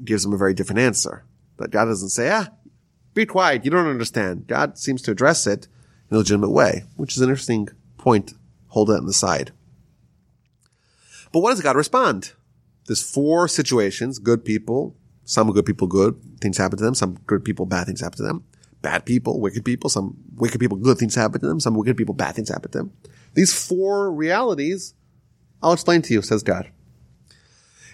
[0.04, 1.26] gives him a very different answer.
[1.58, 2.50] But God doesn't say, ah,
[3.14, 3.66] be quiet.
[3.66, 4.46] You don't understand.
[4.46, 5.68] God seems to address it
[6.12, 8.34] in a legitimate way, which is an interesting point.
[8.68, 9.52] Hold that on the side.
[11.32, 12.34] But what does God respond?
[12.88, 17.44] There's four situations, good people, some good people good, things happen to them, some good
[17.44, 18.44] people, bad things happen to them.
[18.82, 22.14] Bad people, wicked people, some wicked people, good things happen to them, some wicked people,
[22.14, 22.92] bad things happen to them.
[23.34, 24.94] These four realities,
[25.64, 26.70] I'll explain to you, says God.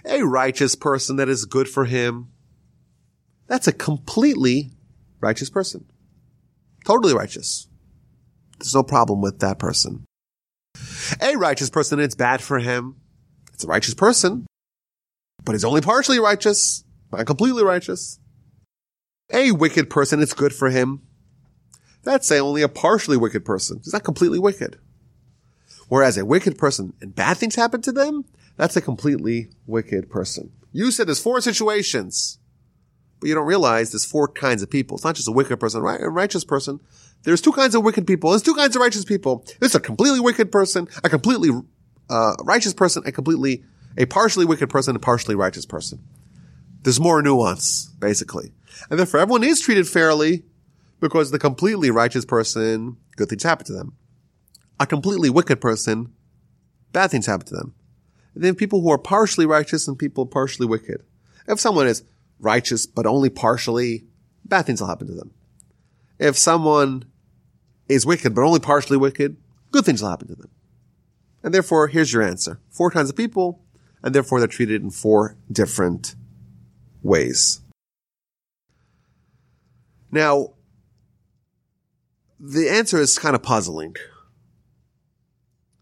[0.03, 2.31] A righteous person that is good for him,
[3.47, 4.71] that's a completely
[5.21, 5.85] righteous person.
[6.83, 7.67] Totally righteous.
[8.59, 10.05] There's no problem with that person.
[11.21, 12.95] A righteous person, it's bad for him.
[13.53, 14.47] It's a righteous person,
[15.43, 18.19] but he's only partially righteous, not completely righteous.
[19.33, 21.01] A wicked person, it's good for him.
[22.03, 23.79] That's say only a partially wicked person.
[23.83, 24.79] He's not completely wicked.
[25.87, 28.25] Whereas a wicked person and bad things happen to them,
[28.57, 30.51] that's a completely wicked person.
[30.71, 32.39] You said there's four situations,
[33.19, 34.95] but you don't realize there's four kinds of people.
[34.95, 35.99] It's not just a wicked person, right?
[36.01, 36.79] A righteous person.
[37.23, 38.31] There's two kinds of wicked people.
[38.31, 39.45] There's two kinds of righteous people.
[39.59, 41.49] There's a completely wicked person, a completely
[42.09, 43.63] uh, righteous person, a completely
[43.97, 46.03] a partially wicked person, a partially righteous person.
[46.83, 48.53] There's more nuance, basically.
[48.89, 50.43] And therefore everyone is treated fairly
[50.99, 53.95] because the completely righteous person, good things happen to them.
[54.79, 56.13] A completely wicked person,
[56.91, 57.75] bad things happen to them.
[58.33, 61.03] And then people who are partially righteous and people partially wicked.
[61.47, 62.03] If someone is
[62.39, 64.05] righteous but only partially,
[64.45, 65.31] bad things will happen to them.
[66.17, 67.05] If someone
[67.87, 69.37] is wicked but only partially wicked,
[69.71, 70.49] good things will happen to them.
[71.43, 72.59] And therefore, here's your answer.
[72.69, 73.63] Four kinds of people,
[74.03, 76.15] and therefore they're treated in four different
[77.01, 77.61] ways.
[80.11, 80.53] Now,
[82.39, 83.95] the answer is kind of puzzling.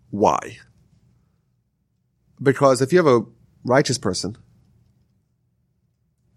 [0.09, 0.57] Why?
[2.41, 3.25] Because if you have a
[3.63, 4.37] righteous person,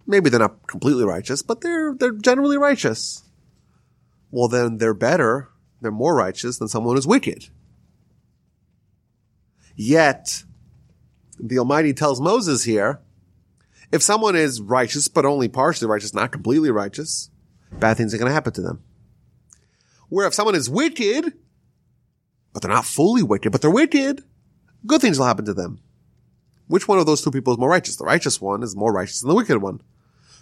[0.06, 3.24] maybe they're not completely righteous, but they're, they're generally righteous.
[4.30, 7.48] Well, then they're better, they're more righteous than someone who's wicked.
[9.76, 10.44] Yet,
[11.42, 13.00] the Almighty tells Moses here,
[13.90, 17.30] if someone is righteous, but only partially righteous, not completely righteous,
[17.72, 18.82] bad things are going to happen to them.
[20.08, 21.32] Where if someone is wicked,
[22.52, 24.24] but they're not fully wicked, but they're wicked,
[24.86, 25.80] good things will happen to them.
[26.68, 27.96] Which one of those two people is more righteous?
[27.96, 29.82] The righteous one is more righteous than the wicked one.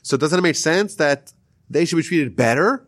[0.02, 1.32] So doesn't it make sense that
[1.68, 2.86] they should be treated better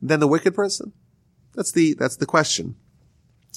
[0.00, 0.92] than the wicked person?
[1.54, 2.76] That's the, that's the question.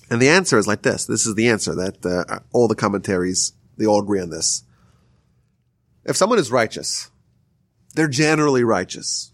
[0.10, 1.06] And the answer is like this.
[1.06, 4.63] This is the answer that uh, all the commentaries, they all agree on this.
[6.04, 7.12] If someone is righteous,
[7.95, 9.32] they're generally righteous.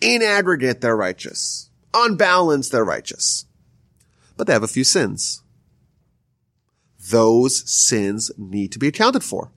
[0.00, 1.70] In aggregate, they're righteous.
[1.94, 3.46] On balance, they're righteous.
[4.36, 5.42] But they have a few sins.
[7.10, 9.52] Those sins need to be accounted for.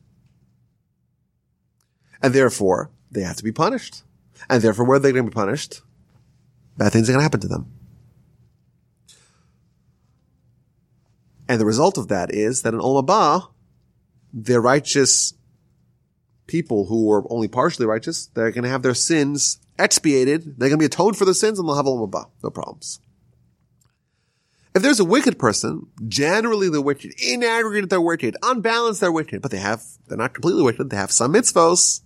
[2.22, 4.04] And therefore, they have to be punished.
[4.50, 5.82] And therefore, where are they going to be punished?
[6.78, 7.73] Bad things are going to happen to them.
[11.48, 13.50] And the result of that is that in Olam Haba,
[14.34, 15.34] the righteous
[16.48, 20.58] people who are only partially righteous, they're going to have their sins expiated.
[20.58, 22.30] They're going to be atoned for their sins and they'll have Olam Haba.
[22.44, 23.00] No problems.
[24.76, 27.14] If there's a wicked person, generally they're wicked.
[27.22, 28.36] In aggregate, they're wicked.
[28.42, 29.42] Unbalanced, they're wicked.
[29.42, 30.90] But they have, they're not completely wicked.
[30.90, 32.02] They have some mitzvos.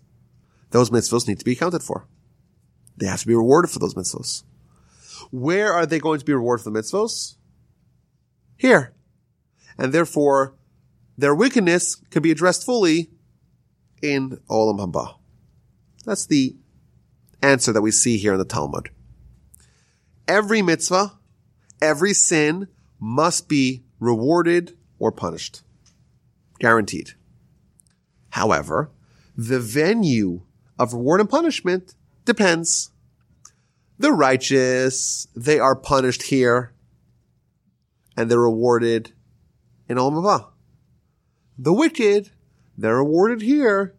[0.72, 2.08] Those mitzvos need to be accounted for.
[2.98, 4.44] They have to be rewarded for those mitzvos.
[5.32, 7.36] Where are they going to be rewarded for the mitzvos?
[8.58, 8.94] Here
[9.78, 10.56] and therefore
[11.18, 13.10] their wickedness can be addressed fully
[14.02, 15.16] in Olam Haba.
[16.06, 16.56] That's the
[17.42, 18.90] answer that we see here in the Talmud.
[20.28, 21.14] Every mitzvah,
[21.82, 22.68] every sin
[23.00, 25.62] must be rewarded or punished.
[26.60, 27.12] Guaranteed.
[28.32, 28.92] However,
[29.36, 30.42] the venue
[30.80, 32.92] of reward and punishment depends.
[34.00, 36.74] The righteous, they are punished here
[38.16, 39.14] and they're rewarded
[39.88, 40.48] in Olam Haba.
[41.58, 42.32] The wicked,
[42.78, 43.96] they're rewarded here,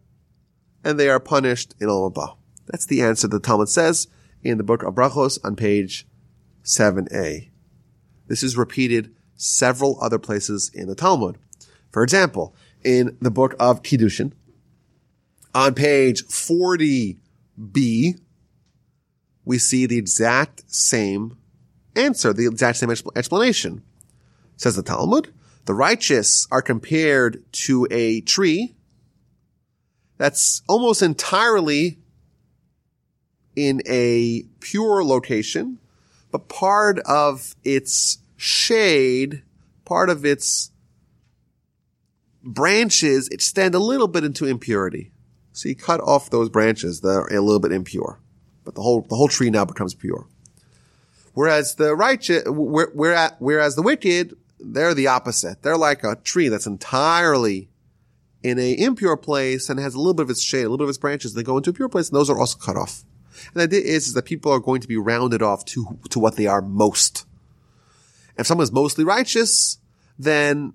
[0.83, 2.35] and they are punished in Olam Haba.
[2.67, 4.07] That's the answer the Talmud says
[4.43, 6.07] in the book of Brachos on page
[6.63, 7.49] 7a.
[8.27, 11.37] This is repeated several other places in the Talmud.
[11.91, 14.33] For example, in the book of Kiddushin.
[15.55, 18.19] On page 40b,
[19.45, 21.37] we see the exact same
[21.95, 23.81] answer, the exact same explanation.
[24.57, 25.33] Says the Talmud,
[25.69, 28.73] the righteous are compared to a tree
[30.17, 31.99] that's almost entirely
[33.55, 35.77] in a pure location,
[36.31, 39.43] but part of its shade,
[39.85, 40.71] part of its
[42.43, 45.11] branches extend a little bit into impurity.
[45.53, 48.17] So you cut off those branches that are a little bit impure,
[48.65, 50.25] but the whole the whole tree now becomes pure.
[51.35, 55.61] Whereas the righteous, whereas the wicked, they're the opposite.
[55.61, 57.69] They're like a tree that's entirely
[58.43, 60.85] in a impure place and has a little bit of its shade, a little bit
[60.85, 61.33] of its branches.
[61.33, 63.03] They go into a pure place, and those are also cut off.
[63.53, 66.19] And the idea is, is that people are going to be rounded off to to
[66.19, 67.25] what they are most.
[68.37, 69.79] If someone's mostly righteous,
[70.17, 70.73] then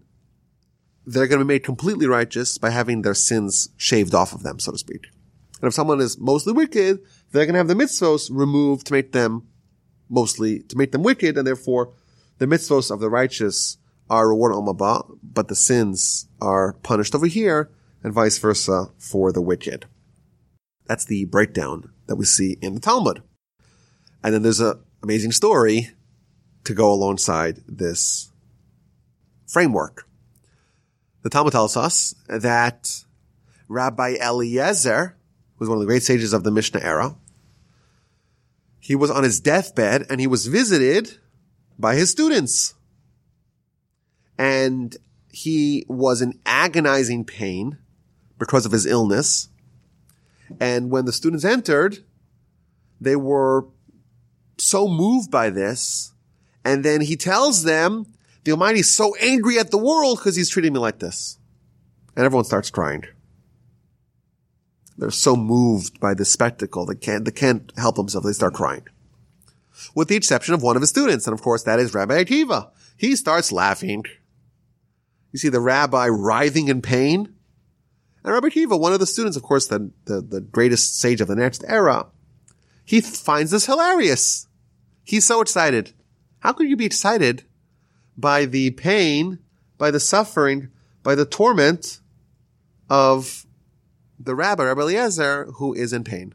[1.06, 4.58] they're going to be made completely righteous by having their sins shaved off of them,
[4.58, 5.08] so to speak.
[5.60, 7.00] And if someone is mostly wicked,
[7.32, 9.46] they're going to have the mitzvos removed to make them
[10.08, 11.92] mostly, to make them wicked, and therefore
[12.38, 13.78] the mitzvos of the righteous
[14.10, 17.70] are rewarded Olam Haba, but the sins are punished over here,
[18.02, 19.86] and vice versa for the wicked.
[20.86, 23.22] That's the breakdown that we see in the Talmud.
[24.22, 25.90] And then there's an amazing story
[26.64, 28.30] to go alongside this
[29.46, 30.06] framework.
[31.22, 33.04] The Talmud tells us that
[33.68, 35.16] Rabbi Eliezer,
[35.56, 37.16] who was one of the great sages of the Mishnah era,
[38.78, 41.18] he was on his deathbed and he was visited
[41.78, 42.74] by his students.
[44.38, 44.96] And
[45.30, 47.78] he was in agonizing pain
[48.38, 49.48] because of his illness.
[50.60, 51.98] And when the students entered,
[53.00, 53.66] they were
[54.58, 56.12] so moved by this.
[56.64, 58.06] And then he tells them
[58.44, 61.38] the Almighty is so angry at the world because he's treating me like this.
[62.16, 63.04] And everyone starts crying.
[64.96, 68.26] They're so moved by this spectacle they can't, they can't help themselves.
[68.26, 68.86] They start crying.
[69.94, 71.26] With the exception of one of his students.
[71.26, 72.70] And of course, that is Rabbi Akiva.
[72.96, 74.04] He starts laughing.
[75.32, 77.34] You see the rabbi writhing in pain.
[78.22, 81.28] And Rabbi Akiva, one of the students, of course, the, the, the greatest sage of
[81.28, 82.06] the next era,
[82.84, 84.46] he finds this hilarious.
[85.02, 85.92] He's so excited.
[86.38, 87.44] How could you be excited
[88.16, 89.40] by the pain,
[89.76, 90.70] by the suffering,
[91.02, 92.00] by the torment
[92.88, 93.44] of
[94.18, 96.34] the rabbi, Rabbi Eliezer, who is in pain.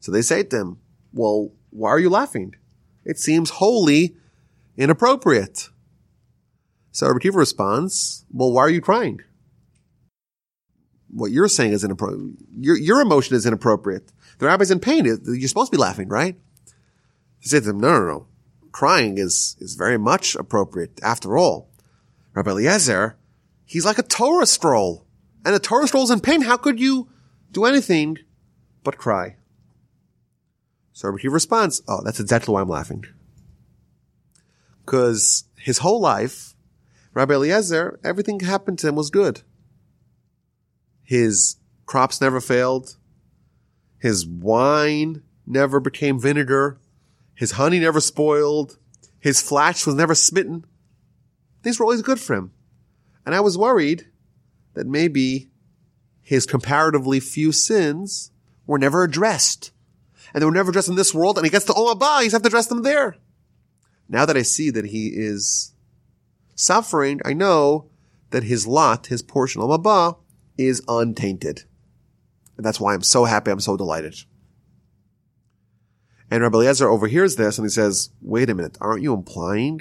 [0.00, 0.78] So they say to him,
[1.12, 2.54] well, why are you laughing?
[3.04, 4.16] It seems wholly
[4.76, 5.68] inappropriate.
[6.90, 9.20] So Rabbi Akiva responds, well, why are you crying?
[11.08, 12.36] What you're saying is inappropriate.
[12.50, 14.12] Your, your emotion is inappropriate.
[14.38, 15.04] The rabbi's in pain.
[15.04, 16.36] You're supposed to be laughing, right?
[17.38, 18.26] He said to them, no, no, no
[18.76, 21.00] crying is, is very much appropriate.
[21.02, 21.70] After all,
[22.34, 23.16] Rabbi Eliezer,
[23.64, 25.06] he's like a Torah scroll.
[25.46, 26.42] And a Torah scroll's in pain.
[26.42, 27.08] How could you
[27.52, 28.18] do anything
[28.84, 29.36] but cry?
[30.96, 33.04] So he responds, oh, that's exactly why I'm laughing.
[34.86, 36.54] Cause his whole life,
[37.12, 39.42] Rabbi Eliezer, everything happened to him was good.
[41.02, 42.96] His crops never failed.
[43.98, 46.78] His wine never became vinegar.
[47.34, 48.78] His honey never spoiled.
[49.20, 50.64] His flax was never smitten.
[51.62, 52.52] Things were always good for him.
[53.26, 54.06] And I was worried
[54.72, 55.50] that maybe
[56.22, 58.30] his comparatively few sins
[58.66, 59.72] were never addressed.
[60.36, 62.42] And they were never dressed in this world, and he gets to Olam he's have
[62.42, 63.16] to dress them there.
[64.06, 65.72] Now that I see that he is
[66.54, 67.88] suffering, I know
[68.32, 70.18] that his lot, his portion, Olam
[70.58, 71.62] is untainted.
[72.58, 74.14] And that's why I'm so happy, I'm so delighted.
[76.30, 79.80] And Rabbi Eliezer overhears this and he says, wait a minute, aren't you implying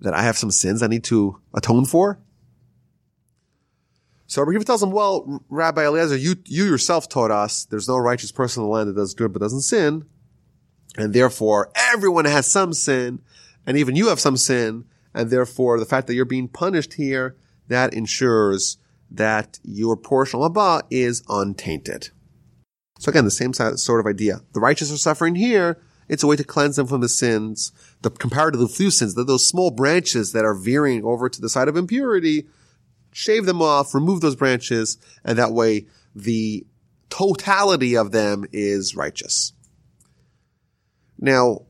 [0.00, 2.18] that I have some sins I need to atone for?
[4.32, 7.98] So Rabbi Akiva tells him, well, Rabbi Eliezer, you, you yourself taught us there's no
[7.98, 10.06] righteous person in the land that does good but doesn't sin.
[10.96, 13.20] And therefore everyone has some sin
[13.66, 14.86] and even you have some sin.
[15.12, 17.36] And therefore the fact that you're being punished here,
[17.68, 18.78] that ensures
[19.10, 22.08] that your portion of Haba is untainted.
[23.00, 24.40] So again, the same sort of idea.
[24.54, 25.78] The righteous are suffering here.
[26.08, 27.70] It's a way to cleanse them from the sins,
[28.00, 31.76] the comparatively few sins, those small branches that are veering over to the side of
[31.76, 32.46] impurity,
[33.12, 36.66] shave them off, remove those branches, and that way the
[37.08, 39.52] totality of them is righteous.
[41.18, 41.62] Now,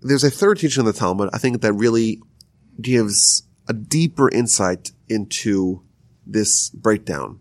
[0.00, 2.22] there's a third teaching in the Talmud, I think that really
[2.80, 5.82] gives a deeper insight into
[6.26, 7.38] this breakdown.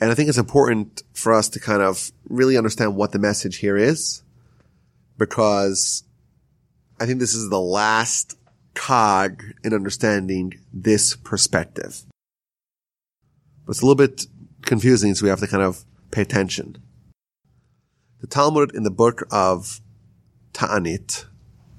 [0.00, 3.58] And I think it's important for us to kind of really understand what the message
[3.58, 4.22] here is
[5.16, 6.02] because
[6.98, 8.36] I think this is the last
[8.74, 12.02] cog in understanding this perspective.
[13.64, 14.26] But it's a little bit
[14.62, 16.82] confusing, so we have to kind of pay attention.
[18.20, 19.80] The Talmud in the book of
[20.52, 21.26] Ta'anit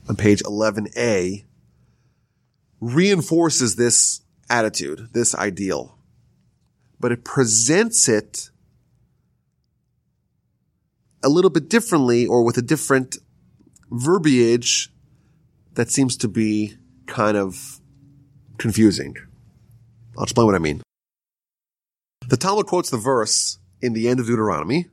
[0.07, 1.45] on page 11a
[2.79, 5.97] reinforces this attitude, this ideal,
[6.99, 8.49] but it presents it
[11.23, 13.17] a little bit differently or with a different
[13.89, 14.91] verbiage
[15.73, 16.77] that seems to be
[17.07, 17.79] kind of
[18.57, 19.15] confusing.
[20.17, 20.81] I'll explain what I mean.
[22.27, 24.87] The Talmud quotes the verse in the end of Deuteronomy.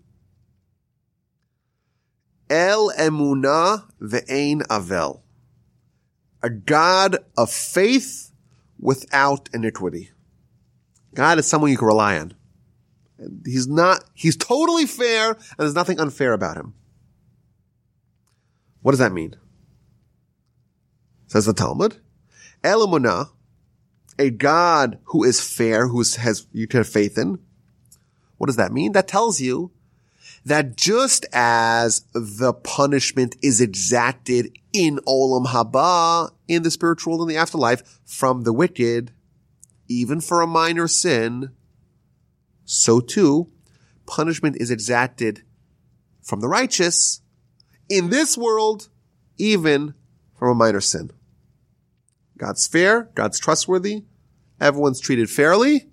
[2.51, 5.21] El emuna ve'ein avel.
[6.43, 8.33] A God of faith
[8.79, 10.11] without iniquity.
[11.15, 12.35] God is someone you can rely on.
[13.45, 16.75] He's not, he's totally fair and there's nothing unfair about him.
[18.83, 19.37] What does that mean?
[21.33, 21.97] Says the Talmud.
[22.63, 23.31] El emuna,
[24.19, 27.39] a God who is fair, who has, you can have faith in.
[28.37, 28.93] What does that mean?
[28.93, 29.71] That tells you
[30.45, 37.35] that just as the punishment is exacted in Olam Haba, in the spiritual world in
[37.35, 39.11] the afterlife, from the wicked,
[39.89, 41.49] even for a minor sin,
[42.67, 43.51] so too,
[44.05, 45.45] punishment is exacted
[46.21, 47.23] from the righteous
[47.89, 48.91] in this world,
[49.39, 49.95] even
[50.35, 51.11] from a minor sin.
[52.43, 54.03] God's fair, God's trustworthy,
[54.61, 55.87] everyone's treated fairly.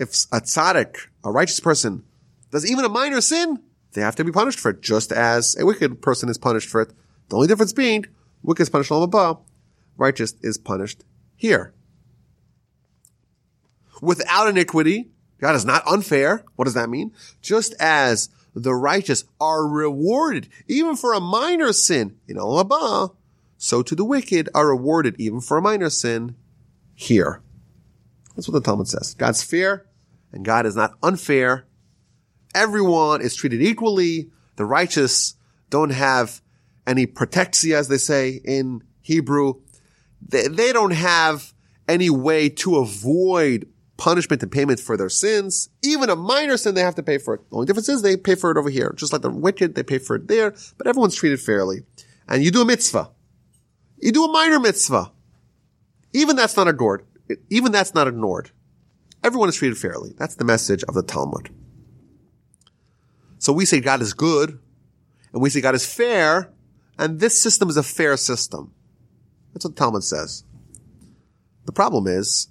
[0.00, 2.02] If a tzaddik, a righteous person,
[2.50, 5.64] does even a minor sin, they have to be punished for it, just as a
[5.64, 6.92] wicked person is punished for it.
[7.28, 8.04] The only difference being,
[8.42, 9.42] wicked is punished Olam Haba,
[9.96, 11.04] righteous is punished
[11.36, 11.72] here.
[14.02, 16.44] Without iniquity, God is not unfair.
[16.56, 17.12] What does that mean?
[17.40, 23.14] Just as the righteous are rewarded even for a minor sin in Haba,
[23.64, 26.36] so to the wicked are rewarded even for a minor sin
[26.94, 27.40] here.
[28.36, 29.14] That's what the Talmud says.
[29.14, 29.86] God's fair
[30.32, 31.64] and God is not unfair.
[32.54, 34.30] Everyone is treated equally.
[34.56, 35.36] The righteous
[35.70, 36.42] don't have
[36.86, 39.62] any protexia, as they say in Hebrew.
[40.20, 41.54] They, they don't have
[41.88, 45.70] any way to avoid punishment and payment for their sins.
[45.82, 47.48] Even a minor sin, they have to pay for it.
[47.48, 48.92] The only difference is they pay for it over here.
[48.94, 51.84] Just like the wicked, they pay for it there, but everyone's treated fairly.
[52.28, 53.10] And you do a mitzvah.
[54.04, 55.12] You do a minor mitzvah.
[56.12, 57.06] Even that's not ignored.
[57.48, 58.50] Even that's not ignored.
[59.24, 60.12] Everyone is treated fairly.
[60.18, 61.48] That's the message of the Talmud.
[63.38, 64.58] So we say God is good,
[65.32, 66.52] and we say God is fair,
[66.98, 68.74] and this system is a fair system.
[69.54, 70.44] That's what the Talmud says.
[71.64, 72.48] The problem is,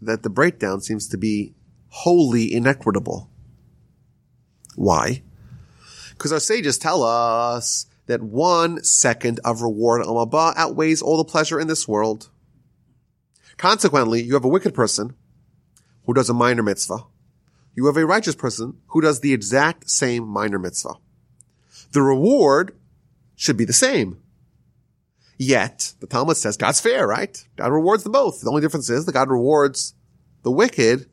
[0.00, 1.54] that the breakdown seems to be
[1.90, 3.30] wholly inequitable.
[4.74, 5.22] Why?
[6.10, 11.24] Because our sages tell us that one second of reward on Haba outweighs all the
[11.24, 12.28] pleasure in this world.
[13.56, 15.14] Consequently, you have a wicked person
[16.04, 17.06] who does a minor mitzvah.
[17.74, 20.96] You have a righteous person who does the exact same minor mitzvah.
[21.92, 22.76] The reward
[23.34, 24.18] should be the same.
[25.38, 27.42] Yet, the Talmud says God's fair, right?
[27.56, 28.42] God rewards them both.
[28.42, 29.94] The only difference is that God rewards
[30.42, 31.06] the wicked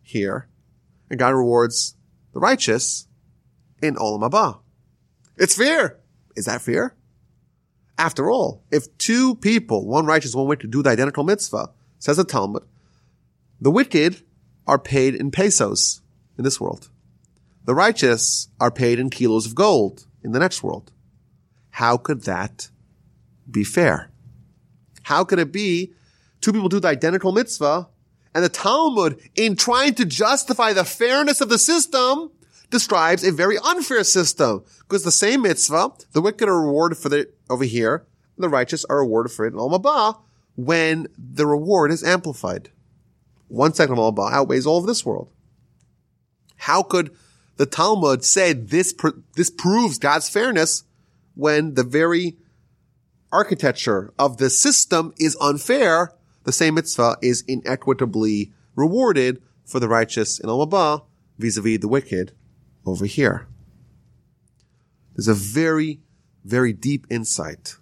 [0.00, 0.48] here,
[1.10, 1.94] and God rewards
[2.32, 3.06] the righteous
[3.82, 4.60] in Olam Haba.
[5.36, 5.98] It's fair.
[6.38, 6.94] Is that fair?
[7.98, 12.24] After all, if two people, one righteous, one wicked, do the identical mitzvah, says the
[12.24, 12.62] Talmud,
[13.60, 14.22] the wicked
[14.64, 16.00] are paid in pesos
[16.38, 16.90] in this world.
[17.64, 20.92] The righteous are paid in kilos of gold in the next world.
[21.70, 22.70] How could that
[23.50, 24.10] be fair?
[25.02, 25.92] How could it be
[26.40, 27.88] two people do the identical mitzvah
[28.32, 32.30] and the Talmud, in trying to justify the fairness of the system,
[32.70, 37.34] describes a very unfair system because the same mitzvah, the wicked are rewarded for it
[37.48, 38.06] over here,
[38.36, 40.22] the righteous are rewarded for it in Olam
[40.56, 42.70] when the reward is amplified.
[43.48, 45.30] One second of Olam outweighs all of this world.
[46.56, 47.14] How could
[47.56, 48.94] the Talmud say this,
[49.34, 50.84] this proves God's fairness
[51.34, 52.36] when the very
[53.32, 56.12] architecture of the system is unfair,
[56.44, 61.04] the same mitzvah is inequitably rewarded for the righteous in Olam
[61.38, 62.32] vis-a-vis the wicked
[62.88, 63.46] over here.
[65.14, 66.00] There's a very,
[66.44, 67.76] very deep insight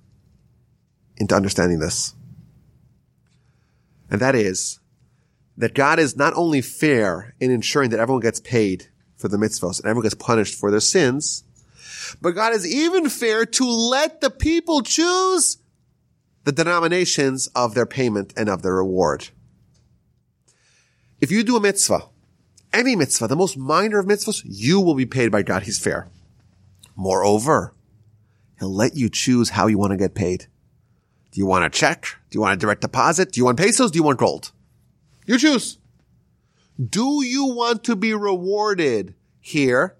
[1.16, 2.14] into understanding this.
[4.10, 4.80] And that is
[5.56, 9.80] that God is not only fair in ensuring that everyone gets paid for the mitzvahs
[9.80, 11.44] and everyone gets punished for their sins,
[12.20, 15.58] but God is even fair to let the people choose
[16.44, 19.28] the denominations of their payment and of their reward.
[21.20, 22.08] If you do a mitzvah,
[22.76, 25.64] any mitzvah, the most minor of mitzvahs, you will be paid by God.
[25.64, 26.08] He's fair.
[26.94, 27.74] Moreover,
[28.58, 30.46] he'll let you choose how you want to get paid.
[31.32, 32.06] Do you want a check?
[32.30, 33.32] Do you want a direct deposit?
[33.32, 33.90] Do you want pesos?
[33.90, 34.52] Do you want gold?
[35.26, 35.78] You choose.
[36.78, 39.96] Do you want to be rewarded here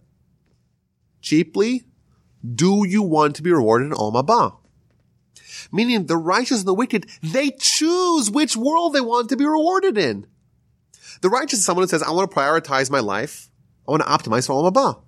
[1.21, 1.85] cheaply?
[2.55, 4.59] Do you want to be rewarded in Olam?
[5.73, 9.99] Meaning the righteous and the wicked, they choose which world they want to be rewarded
[9.99, 10.27] in.
[11.21, 13.49] The righteous is someone who says, I want to prioritize my life.
[13.87, 15.03] I want to optimize for Olam Haba.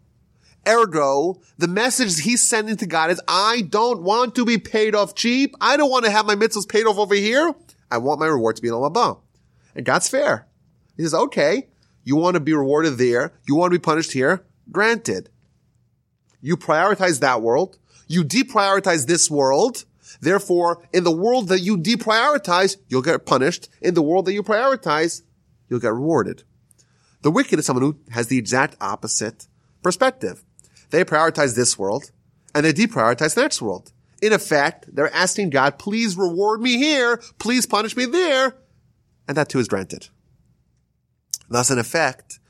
[0.66, 5.14] Ergo, the message he's sending to God is, I don't want to be paid off
[5.14, 5.54] cheap.
[5.60, 7.54] I don't want to have my mitzvahs paid off over here.
[7.90, 9.20] I want my reward to be in Olam Haba.
[9.74, 10.46] And God's fair.
[10.96, 11.68] He says, okay,
[12.04, 13.32] you want to be rewarded there.
[13.46, 14.44] You want to be punished here.
[14.70, 15.30] Granted.
[16.40, 17.78] You prioritize that world.
[18.06, 19.84] You deprioritize this world.
[20.20, 23.68] Therefore, in the world that you deprioritize, you'll get punished.
[23.80, 25.22] In the world that you prioritize,
[25.68, 26.44] you'll get rewarded.
[27.22, 29.46] The wicked is someone who has the exact opposite
[29.82, 30.44] perspective.
[30.90, 32.10] They prioritize this world
[32.54, 33.92] and they deprioritize the next world.
[34.20, 38.56] In effect, they're asking God, please reward me here, please punish me there,
[39.28, 40.08] and that too is granted.
[41.48, 42.40] Thus, in effect,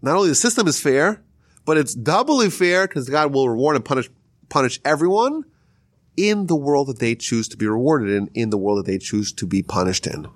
[0.00, 1.22] not only the system is fair,
[1.64, 4.08] but it's doubly fair because God will reward and punish,
[4.48, 5.44] punish everyone
[6.16, 8.98] in the world that they choose to be rewarded in, in the world that they
[8.98, 10.26] choose to be punished in.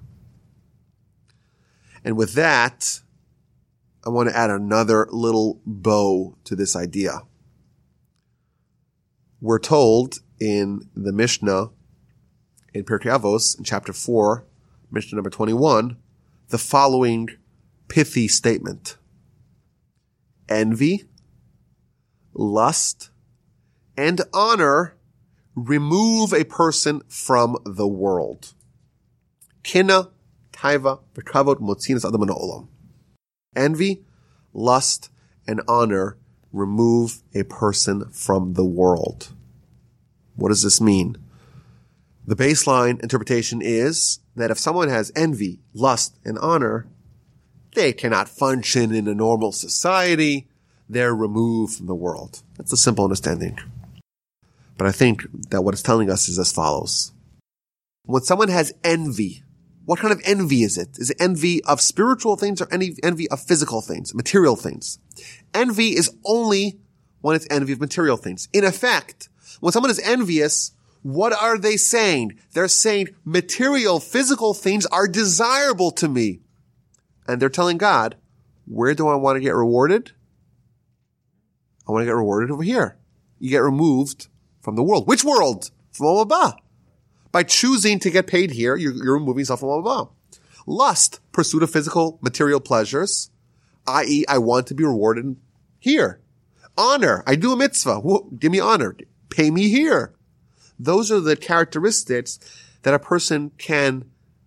[2.05, 3.01] And with that,
[4.05, 7.23] I want to add another little bow to this idea.
[9.41, 11.71] We're told in the Mishnah
[12.75, 14.45] in Pirkei Avos in chapter 4,
[14.91, 15.97] Mishnah number 21,
[16.49, 17.29] the following
[17.89, 18.97] pithy statement.
[20.49, 21.05] Envy,
[22.35, 23.11] lust,
[23.97, 24.97] and honor
[25.55, 28.55] remove a person from the world.
[29.63, 30.09] Kina,
[30.63, 32.69] taiva, v'kavod, motzinas adam olam.
[33.57, 34.05] Envy,
[34.53, 35.11] lust,
[35.47, 36.17] and honor
[36.53, 39.33] remove a person from the world.
[40.37, 41.17] What does this mean?
[42.27, 46.87] The baseline interpretation is that if someone has envy, lust, and honor,
[47.75, 50.49] they cannot function in a normal society.
[50.89, 52.43] They're removed from the world.
[52.57, 53.59] That's a simple understanding.
[54.77, 57.13] But I think that what it's telling us is as follows.
[58.05, 59.43] When someone has envy,
[59.85, 60.99] what kind of envy is it?
[60.99, 64.99] Is it envy of spiritual things or any envy of physical things, material things?
[65.53, 66.80] Envy is only
[67.20, 68.49] when it's envy of material things.
[68.53, 69.28] In effect,
[69.61, 70.72] when someone is envious,
[71.03, 72.39] what are they saying?
[72.53, 76.41] They're saying material, physical things are desirable to me.
[77.26, 78.16] And they're telling God,
[78.66, 80.12] where do I want to get rewarded?
[81.89, 82.97] I want to get rewarded over here.
[83.39, 84.28] You get removed
[84.61, 85.09] from the world.
[85.09, 85.70] Which world?
[85.91, 86.55] From Haba.
[87.33, 90.11] By choosing to get paid here, you're, you're removing yourself from Olam Haba.
[90.66, 93.30] Lust, pursuit of physical material pleasures,
[93.87, 95.37] i.e., I want to be rewarded
[95.78, 96.20] here.
[96.78, 98.01] Honor, I do a mitzvah.
[98.01, 98.97] Whoa, give me honor.
[99.30, 100.14] Pay me here.
[100.78, 102.39] Those are the characteristics
[102.83, 104.05] that a person can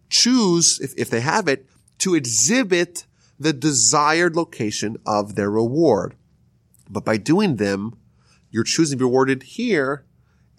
[0.10, 1.66] choose, if, if they have it,
[2.00, 3.06] to exhibit
[3.40, 6.16] the desired location of their reward.
[6.90, 7.98] But by doing them,
[8.52, 10.06] you're choosing to be rewarded here.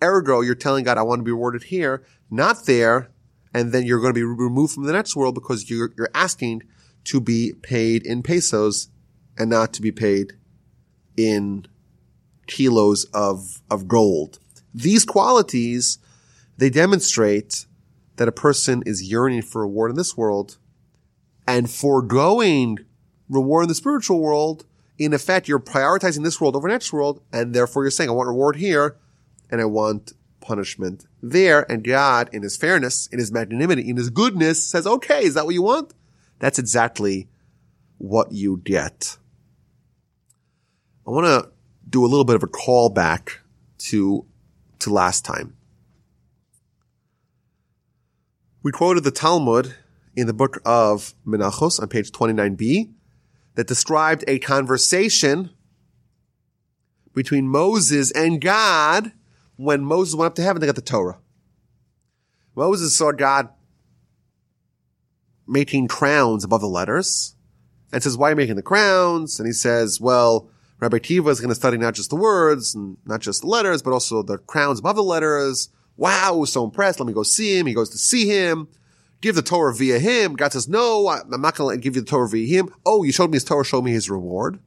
[0.03, 3.11] Ergo, you're telling God, I want to be rewarded here, not there.
[3.55, 6.63] And then you're going to be removed from the next world because you're, you're asking
[7.05, 8.89] to be paid in pesos
[9.39, 10.35] and not to be paid
[11.17, 11.67] in
[12.47, 14.39] kilos of, of gold.
[14.75, 15.99] These qualities,
[16.59, 17.67] they demonstrate
[18.17, 20.59] that a person is yearning for reward in this world
[21.47, 22.79] and foregoing
[23.29, 24.65] reward in the spiritual world,
[24.99, 28.29] in effect, you're prioritizing this world over next world, and therefore you're saying, I want
[28.29, 28.97] reward here,
[29.51, 31.71] and I want punishment there.
[31.71, 35.45] And God, in his fairness, in his magnanimity, in his goodness, says, okay, is that
[35.45, 35.93] what you want?
[36.39, 37.29] That's exactly
[37.99, 39.17] what you get.
[41.07, 41.51] I want to
[41.89, 43.39] do a little bit of a callback
[43.79, 44.27] to,
[44.81, 45.57] to last time.
[48.63, 49.77] We quoted the Talmud
[50.17, 52.93] in the book of Menachos on page 29b
[53.55, 55.51] that described a conversation
[57.15, 59.13] between Moses and God
[59.57, 61.19] when Moses went up to heaven to get the Torah.
[62.55, 63.49] Moses saw God
[65.47, 67.35] making crowns above the letters
[67.93, 69.39] and says, why are you making the crowns?
[69.39, 70.49] And he says, well,
[70.81, 73.83] Rabbi Akiva is going to study not just the words and not just the letters,
[73.83, 75.71] but also the crowns above the letters.
[75.97, 77.01] Wow, so impressed.
[77.01, 77.67] Let me go see him.
[77.67, 78.69] He goes to see him
[79.23, 80.35] give the Torah via him.
[80.35, 82.69] God says, no, I'm not going to give you the Torah via him.
[82.85, 84.59] Oh, you showed me his Torah, show me his reward.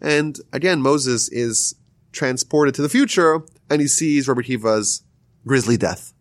[0.00, 1.74] And again, Moses is
[2.12, 5.02] transported to the future and he sees Rabbi Akiva's
[5.46, 6.12] grisly death.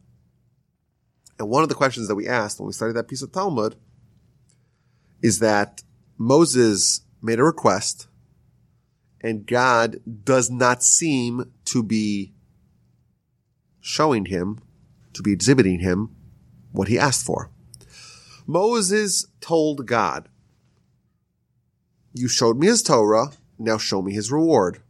[1.38, 3.76] And one of the questions that we asked when we studied that piece of Talmud
[5.22, 5.84] is that
[6.18, 8.08] Moses made a request
[9.22, 12.34] and God does not seem to be
[13.80, 14.60] showing him
[15.14, 16.16] to be exhibiting him
[16.72, 17.50] what he asked for.
[18.48, 20.30] Moses told God,
[22.14, 24.82] you showed me his Torah, now show me his reward.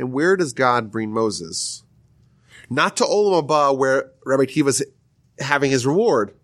[0.00, 1.84] And where does God bring Moses?
[2.70, 4.82] Not to Olam Haba where Rabbi Akiva's
[5.38, 6.34] having his reward,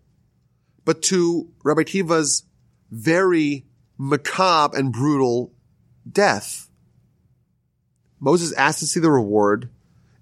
[0.84, 2.44] but to Rabbi Akiva's
[2.90, 3.64] very
[3.96, 5.54] macabre and brutal
[6.06, 6.68] death.
[8.20, 9.70] Moses asks to see the reward.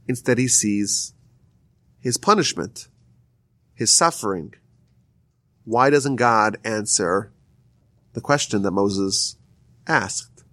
[0.07, 1.12] Instead, he sees
[1.99, 2.87] his punishment,
[3.74, 4.55] his suffering.
[5.64, 7.32] Why doesn't God answer
[8.12, 9.37] the question that Moses
[9.89, 10.45] asked?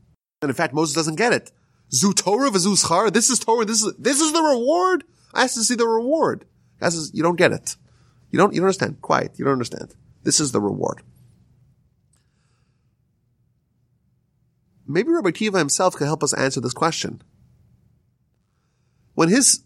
[0.41, 1.51] And in fact, Moses doesn't get it.
[1.93, 3.65] Zu Torah v'zu This is Torah.
[3.65, 5.03] This is, this is the reward.
[5.33, 6.45] I asked to see the reward.
[6.79, 7.75] God says, you don't get it.
[8.31, 9.01] You don't, you don't understand.
[9.01, 9.33] Quiet.
[9.37, 9.93] You don't understand.
[10.23, 11.03] This is the reward.
[14.87, 17.21] Maybe Rabbi Akiva himself can help us answer this question.
[19.13, 19.63] When his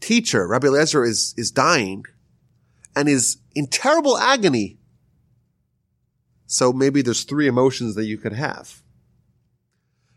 [0.00, 2.04] teacher, Rabbi Eliezer, is, is dying
[2.94, 4.78] and is in terrible agony.
[6.46, 8.82] So maybe there's three emotions that you could have.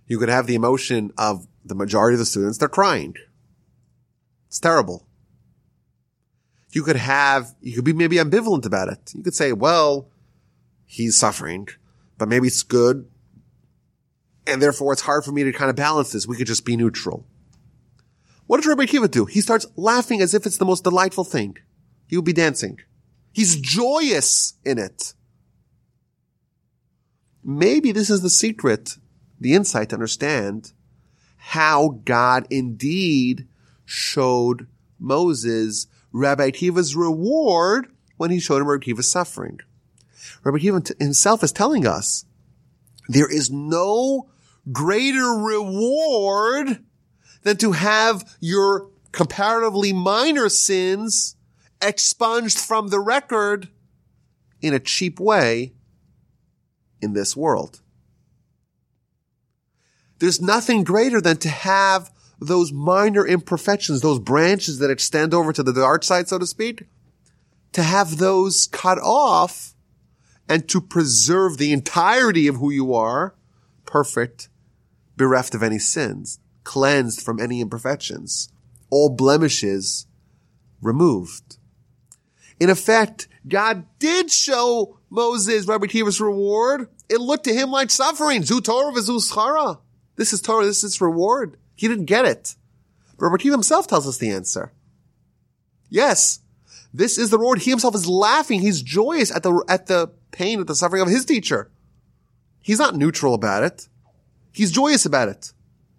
[0.10, 3.14] You could have the emotion of the majority of the students, they're crying.
[4.47, 5.07] It's terrible.
[6.72, 9.14] You could have, you could be maybe ambivalent about it.
[9.16, 10.10] You could say, well,
[10.86, 11.68] he's suffering,
[12.18, 13.07] but maybe it's good.
[14.47, 16.28] And therefore it's hard for me to kind of balance this.
[16.28, 17.28] We could just be neutral.
[18.47, 19.26] What does Rabbi Akiva do?
[19.26, 21.57] He starts laughing as if it's the most delightful thing.
[22.07, 22.80] He will be dancing.
[23.32, 25.14] He's joyous in it.
[27.43, 28.97] Maybe this is the secret,
[29.40, 30.74] the insight to understand
[31.38, 33.48] how God indeed
[33.86, 34.68] showed
[35.00, 37.88] Moses Rabbi Akiva's reward
[38.18, 39.60] when he showed him Rabbi Akiva's suffering.
[40.44, 42.26] Rabbi Akiva himself is telling us
[43.08, 44.30] there is no
[44.72, 46.84] greater reward
[47.44, 51.36] than to have your comparatively minor sins
[51.82, 53.70] expunged from the record
[54.62, 55.74] in a cheap way
[57.02, 57.82] in this world.
[60.20, 65.63] There's nothing greater than to have those minor imperfections, those branches that extend over to
[65.63, 66.86] the dark side, so to speak,
[67.74, 69.74] to have those cut off
[70.47, 73.36] and to preserve the entirety of who you are,
[73.86, 74.49] perfect,
[75.15, 76.39] bereft of any sins
[76.70, 78.49] cleansed from any imperfections,
[78.91, 80.05] all blemishes
[80.82, 81.57] removed.
[82.59, 86.88] In effect, God did show Moses Rabbi Akiva's reward.
[87.09, 88.43] It looked to him like suffering.
[88.43, 88.93] Zu Torah
[90.20, 91.55] This is Torah, this is reward.
[91.76, 92.55] He didn't get it.
[93.17, 94.74] But Rabbi himself tells us the answer.
[95.88, 96.41] Yes,
[96.93, 97.59] this is the reward.
[97.59, 98.59] He himself is laughing.
[98.59, 101.72] He's joyous at the, at the pain, at the suffering of his teacher.
[102.59, 103.88] He's not neutral about it.
[104.51, 105.53] He's joyous about it.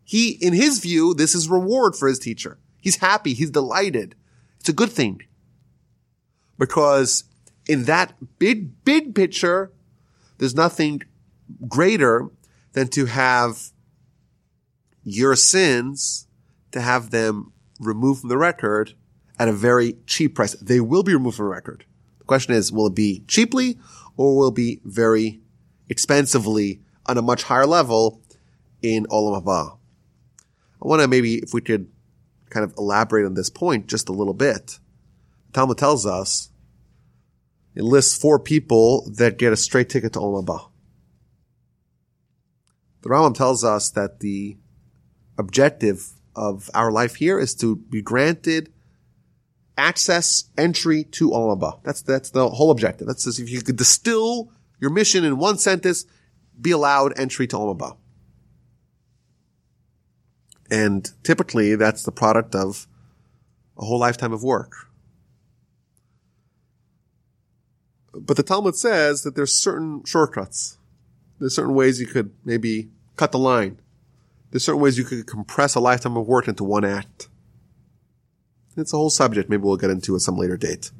[0.05, 2.59] He, in his view, this is reward for his teacher.
[2.79, 3.33] He's happy.
[3.33, 4.17] He's delighted.
[4.59, 5.23] It's a good thing.
[6.59, 7.25] Because
[7.67, 9.73] in that big, big picture,
[10.37, 11.05] there's nothing
[11.67, 12.29] greater
[12.75, 13.73] than to have
[15.05, 16.27] your sins,
[16.73, 18.95] to have them removed from the record
[19.39, 20.55] at a very cheap price.
[20.55, 21.85] They will be removed from the record.
[22.19, 23.79] The question is, will it be cheaply
[24.17, 25.41] or will it be very
[25.89, 28.23] expensively on a much higher level
[28.83, 29.79] in Olam Haba?
[30.83, 31.91] I want to maybe, if we could
[32.51, 34.79] kind of elaborate on this point just a little bit.
[35.47, 36.51] The Talmud tells us
[37.75, 40.71] it lists four people that get a straight ticket to Olam Haba.
[43.03, 44.59] The Rambam tells us that the
[45.41, 48.73] objective of our life here is to be granted
[49.77, 51.83] access, entry to Olam Haba.
[51.83, 53.07] That's, that's the whole objective.
[53.07, 56.05] That's if you could distill your mission in one sentence,
[56.61, 57.97] be allowed entry to Olam Haba.
[60.71, 62.87] And typically that's the product of
[63.77, 64.87] a whole lifetime of work.
[68.13, 70.79] But the Talmud says that there's certain shortcuts.
[71.39, 73.81] There's certain ways you could maybe cut the line.
[74.51, 77.29] There's certain ways you could compress a lifetime of work into one act.
[78.77, 79.49] It's a whole subject.
[79.49, 80.91] Maybe we'll get into at some later date.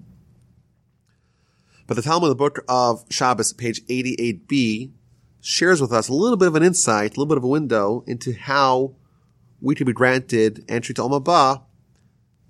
[1.87, 4.93] But the Talmud, the book of Shabbos, page 88b,
[5.41, 8.05] shares with us a little bit of an insight, a little bit of a window
[8.07, 8.95] into how
[9.61, 11.63] we to be granted entry to Olam Haba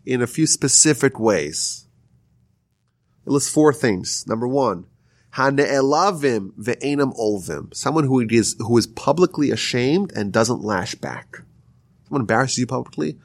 [0.04, 1.86] in a few specific ways.
[3.26, 4.26] It lists four things.
[4.26, 4.86] Number one,
[5.34, 7.74] Hane'elavim ve'enam olvim.
[7.74, 11.42] Someone who is, who is publicly ashamed and doesn't lash back.
[12.04, 13.18] Someone embarrasses you publicly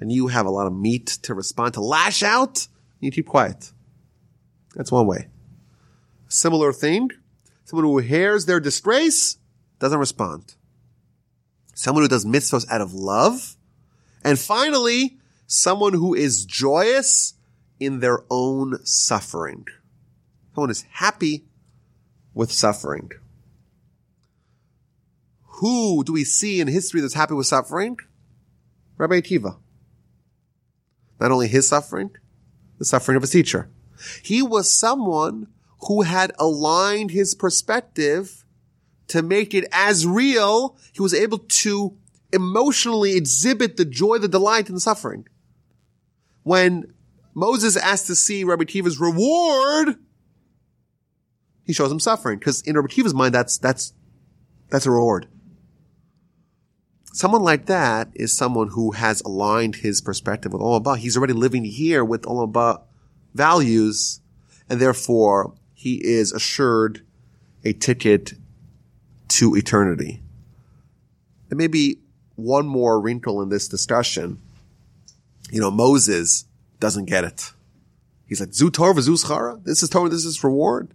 [0.00, 2.66] and you have a lot of meat to respond to lash out,
[3.00, 3.72] you keep quiet.
[4.74, 5.28] That's one way.
[6.28, 7.10] Similar thing,
[7.64, 9.36] someone who hears their disgrace
[9.78, 10.54] doesn't respond
[11.80, 13.56] someone who does mitzvahs out of love,
[14.22, 17.34] and finally, someone who is joyous
[17.78, 19.64] in their own suffering.
[20.54, 21.46] Someone is happy
[22.34, 23.10] with suffering.
[25.60, 27.98] Who do we see in history that's happy with suffering?
[28.96, 29.58] Rabbi Akiva.
[31.20, 32.10] Not only his suffering,
[32.78, 33.68] the suffering of his teacher.
[34.22, 35.48] He was someone
[35.86, 38.44] who had aligned his perspective
[39.08, 40.76] to make it as real.
[40.92, 41.96] He was able to
[42.32, 45.26] emotionally exhibit the joy, the delight in the suffering.
[46.42, 46.94] When
[47.34, 49.96] Moses asked to see Rabbi Akiva's reward,
[51.70, 53.92] he shows him suffering because in Rabbi Akiva's mind, that's, that's,
[54.70, 55.28] that's a reward.
[57.12, 60.98] Someone like that is someone who has aligned his perspective with Olam.
[60.98, 62.82] He's already living here with Olam
[63.34, 64.20] values,
[64.68, 67.02] and therefore he is assured
[67.64, 68.34] a ticket
[69.28, 70.22] to eternity.
[71.50, 72.00] And maybe
[72.34, 74.40] one more wrinkle in this discussion.
[75.52, 76.46] You know, Moses
[76.80, 77.52] doesn't get it.
[78.26, 80.94] He's like, Zu Torah, This is Torah, this is reward.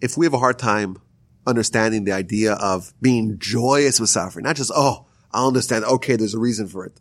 [0.00, 0.98] If we have a hard time
[1.46, 5.84] understanding the idea of being joyous with suffering, not just, oh, I'll understand.
[5.84, 7.00] Okay, there's a reason for it.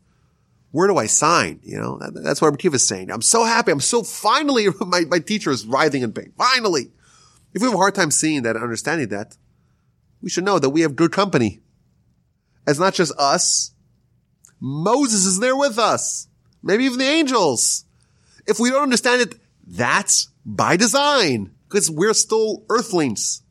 [0.72, 1.60] Where do I sign?
[1.64, 3.12] You know, that's what Akiva is saying.
[3.12, 3.72] I'm so happy.
[3.72, 6.34] I'm so finally, my, my teacher is writhing in pain.
[6.38, 6.92] Finally.
[7.54, 9.38] If we have a hard time seeing that and understanding that,
[10.22, 11.60] we should know that we have good company.
[12.66, 13.72] It's not just us.
[14.60, 16.28] Moses is there with us.
[16.64, 17.86] Maybe even the angels.
[18.48, 19.36] If we don't understand it,
[19.68, 23.42] that's by design because we're still earthlings.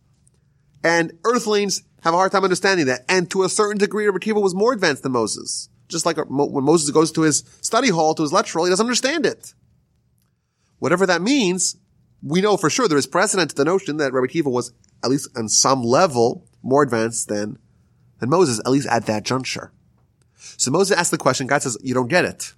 [0.85, 3.05] And earthlings have a hard time understanding that.
[3.09, 5.69] And to a certain degree, Rabbi was more advanced than Moses.
[5.89, 8.71] Just like uh, when Moses goes to his study hall, to his lecture hall, he
[8.71, 9.55] doesn't understand it.
[10.79, 11.77] Whatever that means,
[12.23, 15.11] we know for sure there is precedent to the notion that Rabbi Akiva was, at
[15.11, 17.59] least on some level, more advanced than,
[18.21, 19.73] than Moses, at least at that juncture.
[20.37, 22.55] So Moses asked the question, God says, you don't get it.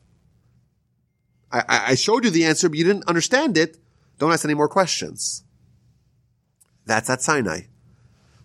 [1.51, 3.79] I, I showed you the answer, but you didn't understand it.
[4.19, 5.44] Don't ask any more questions.
[6.87, 7.63] That's at Sinai.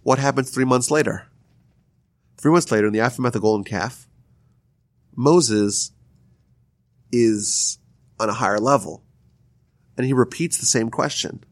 [0.03, 1.27] What happens three months later?
[2.37, 4.07] Three months later, in the aftermath of the golden calf,
[5.15, 5.91] Moses
[7.11, 7.79] is
[8.19, 9.03] on a higher level.
[9.97, 11.43] And he repeats the same question.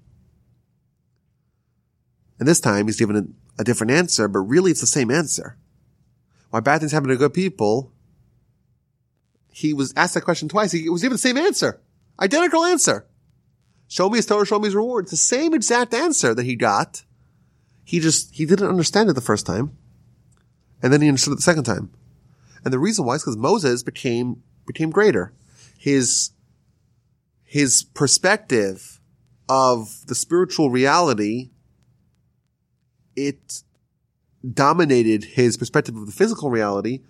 [2.39, 3.15] And this time he's given
[3.57, 5.57] a, a different answer, but really it's the same answer.
[6.51, 7.91] Why bad things happen to good people?
[9.51, 10.71] He was asked that question twice.
[10.71, 11.81] He was given the same answer.
[12.19, 13.07] Identical answer.
[13.87, 15.05] Show me his Torah, show me his reward.
[15.05, 17.03] It's the same exact answer that he got.
[17.83, 19.77] He just, he didn't understand it the first time.
[20.81, 21.91] And then he understood it the second time.
[22.63, 25.33] And the reason why is because Moses became, became greater.
[25.77, 26.31] His,
[27.43, 28.99] his perspective
[29.47, 31.51] of the spiritual reality,
[33.15, 33.63] it
[34.53, 37.01] dominated his perspective of the physical reality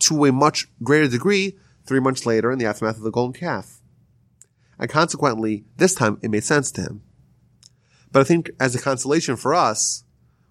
[0.00, 3.75] to a much greater degree three months later in the aftermath of the golden calf.
[4.78, 7.02] And consequently, this time it made sense to him.
[8.12, 10.04] But I think as a consolation for us,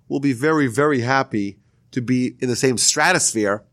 [0.07, 1.57] we'll be very, very happy
[1.91, 3.63] to be in the same stratosphere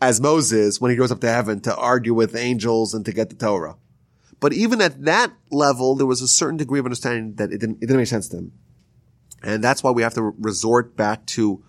[0.00, 3.30] as Moses when he goes up to heaven to argue with angels and to get
[3.30, 3.76] the Torah.
[4.40, 7.76] But even at that level, there was a certain degree of understanding that it didn't,
[7.76, 8.52] it didn't make sense to him.
[9.42, 11.64] And that's why we have to resort back to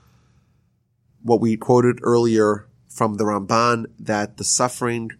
[1.22, 5.12] what we quoted earlier from the Ramban that the suffering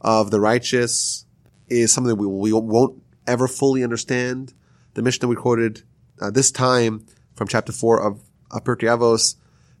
[0.00, 1.23] of the righteous
[1.68, 4.54] is something we, we won't ever fully understand.
[4.94, 5.82] The Mishnah we quoted
[6.20, 9.36] uh, this time from chapter four of, of Avos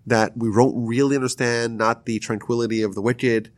[0.06, 3.50] that we won't really understand, not the tranquility of the wicked,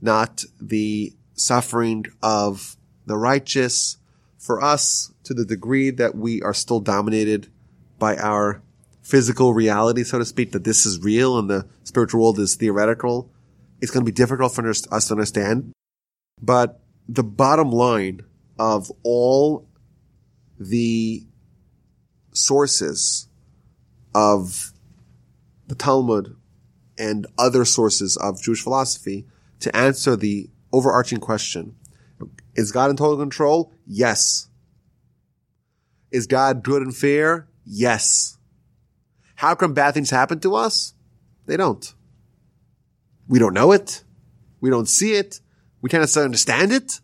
[0.00, 2.76] not the suffering of
[3.06, 3.98] the righteous.
[4.38, 7.46] For us, to the degree that we are still dominated
[8.00, 8.60] by our
[9.00, 13.30] physical reality, so to speak, that this is real and the spiritual world is theoretical,
[13.80, 15.72] it's going to be difficult for us to understand.
[16.40, 18.22] But the bottom line
[18.58, 19.66] of all
[20.58, 21.26] the
[22.32, 23.28] sources
[24.14, 24.72] of
[25.66, 26.36] the Talmud
[26.98, 29.26] and other sources of Jewish philosophy
[29.60, 31.76] to answer the overarching question.
[32.54, 33.72] Is God in total control?
[33.86, 34.48] Yes.
[36.10, 37.48] Is God good and fair?
[37.64, 38.38] Yes.
[39.36, 40.94] How come bad things happen to us?
[41.46, 41.94] They don't.
[43.28, 44.04] We don't know it.
[44.60, 45.40] We don't see it.
[45.82, 47.00] We can't necessarily understand it.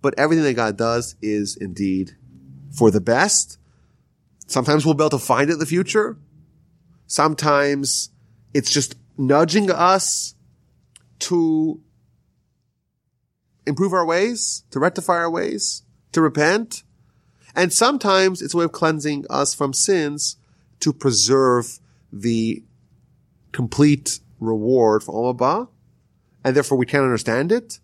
[0.00, 2.16] But everything that God does is indeed
[2.70, 3.58] for the best.
[4.46, 6.18] Sometimes we'll be able to find it in the future.
[7.06, 8.10] Sometimes
[8.52, 10.34] it's just nudging us
[11.20, 11.80] to
[13.66, 16.82] improve our ways, to rectify our ways, to repent.
[17.56, 20.36] And sometimes it's a way of cleansing us from sins
[20.80, 21.78] to preserve
[22.12, 22.62] the
[23.52, 25.68] complete reward for Olam.
[26.44, 27.80] And therefore we can't understand it.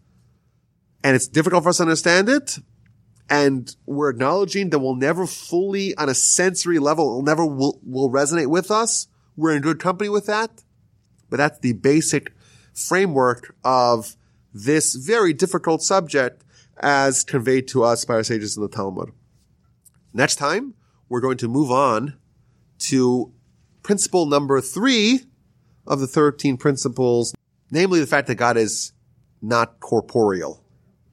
[1.02, 2.58] and it's difficult for us to understand it.
[3.28, 8.10] And we're acknowledging that we'll never fully, on a sensory level, it'll never will, will
[8.10, 9.06] resonate with us.
[9.36, 10.62] We're in good company with that.
[11.30, 12.32] But that's the basic
[12.74, 14.16] framework of
[14.52, 16.44] this very difficult subject
[16.80, 19.12] as conveyed to us by our sages in the Talmud.
[20.12, 20.74] Next time,
[21.08, 22.18] we're going to move on
[22.80, 23.32] to
[23.82, 25.20] principle number three
[25.86, 27.34] of the 13 principles,
[27.70, 28.92] namely the fact that God is
[29.42, 30.62] not corporeal,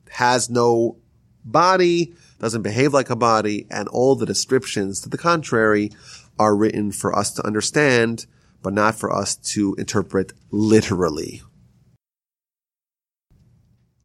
[0.10, 0.98] has no
[1.46, 5.92] body, doesn't behave like a body, and all the descriptions to the contrary
[6.38, 8.26] are written for us to understand,
[8.62, 11.42] but not for us to interpret literally.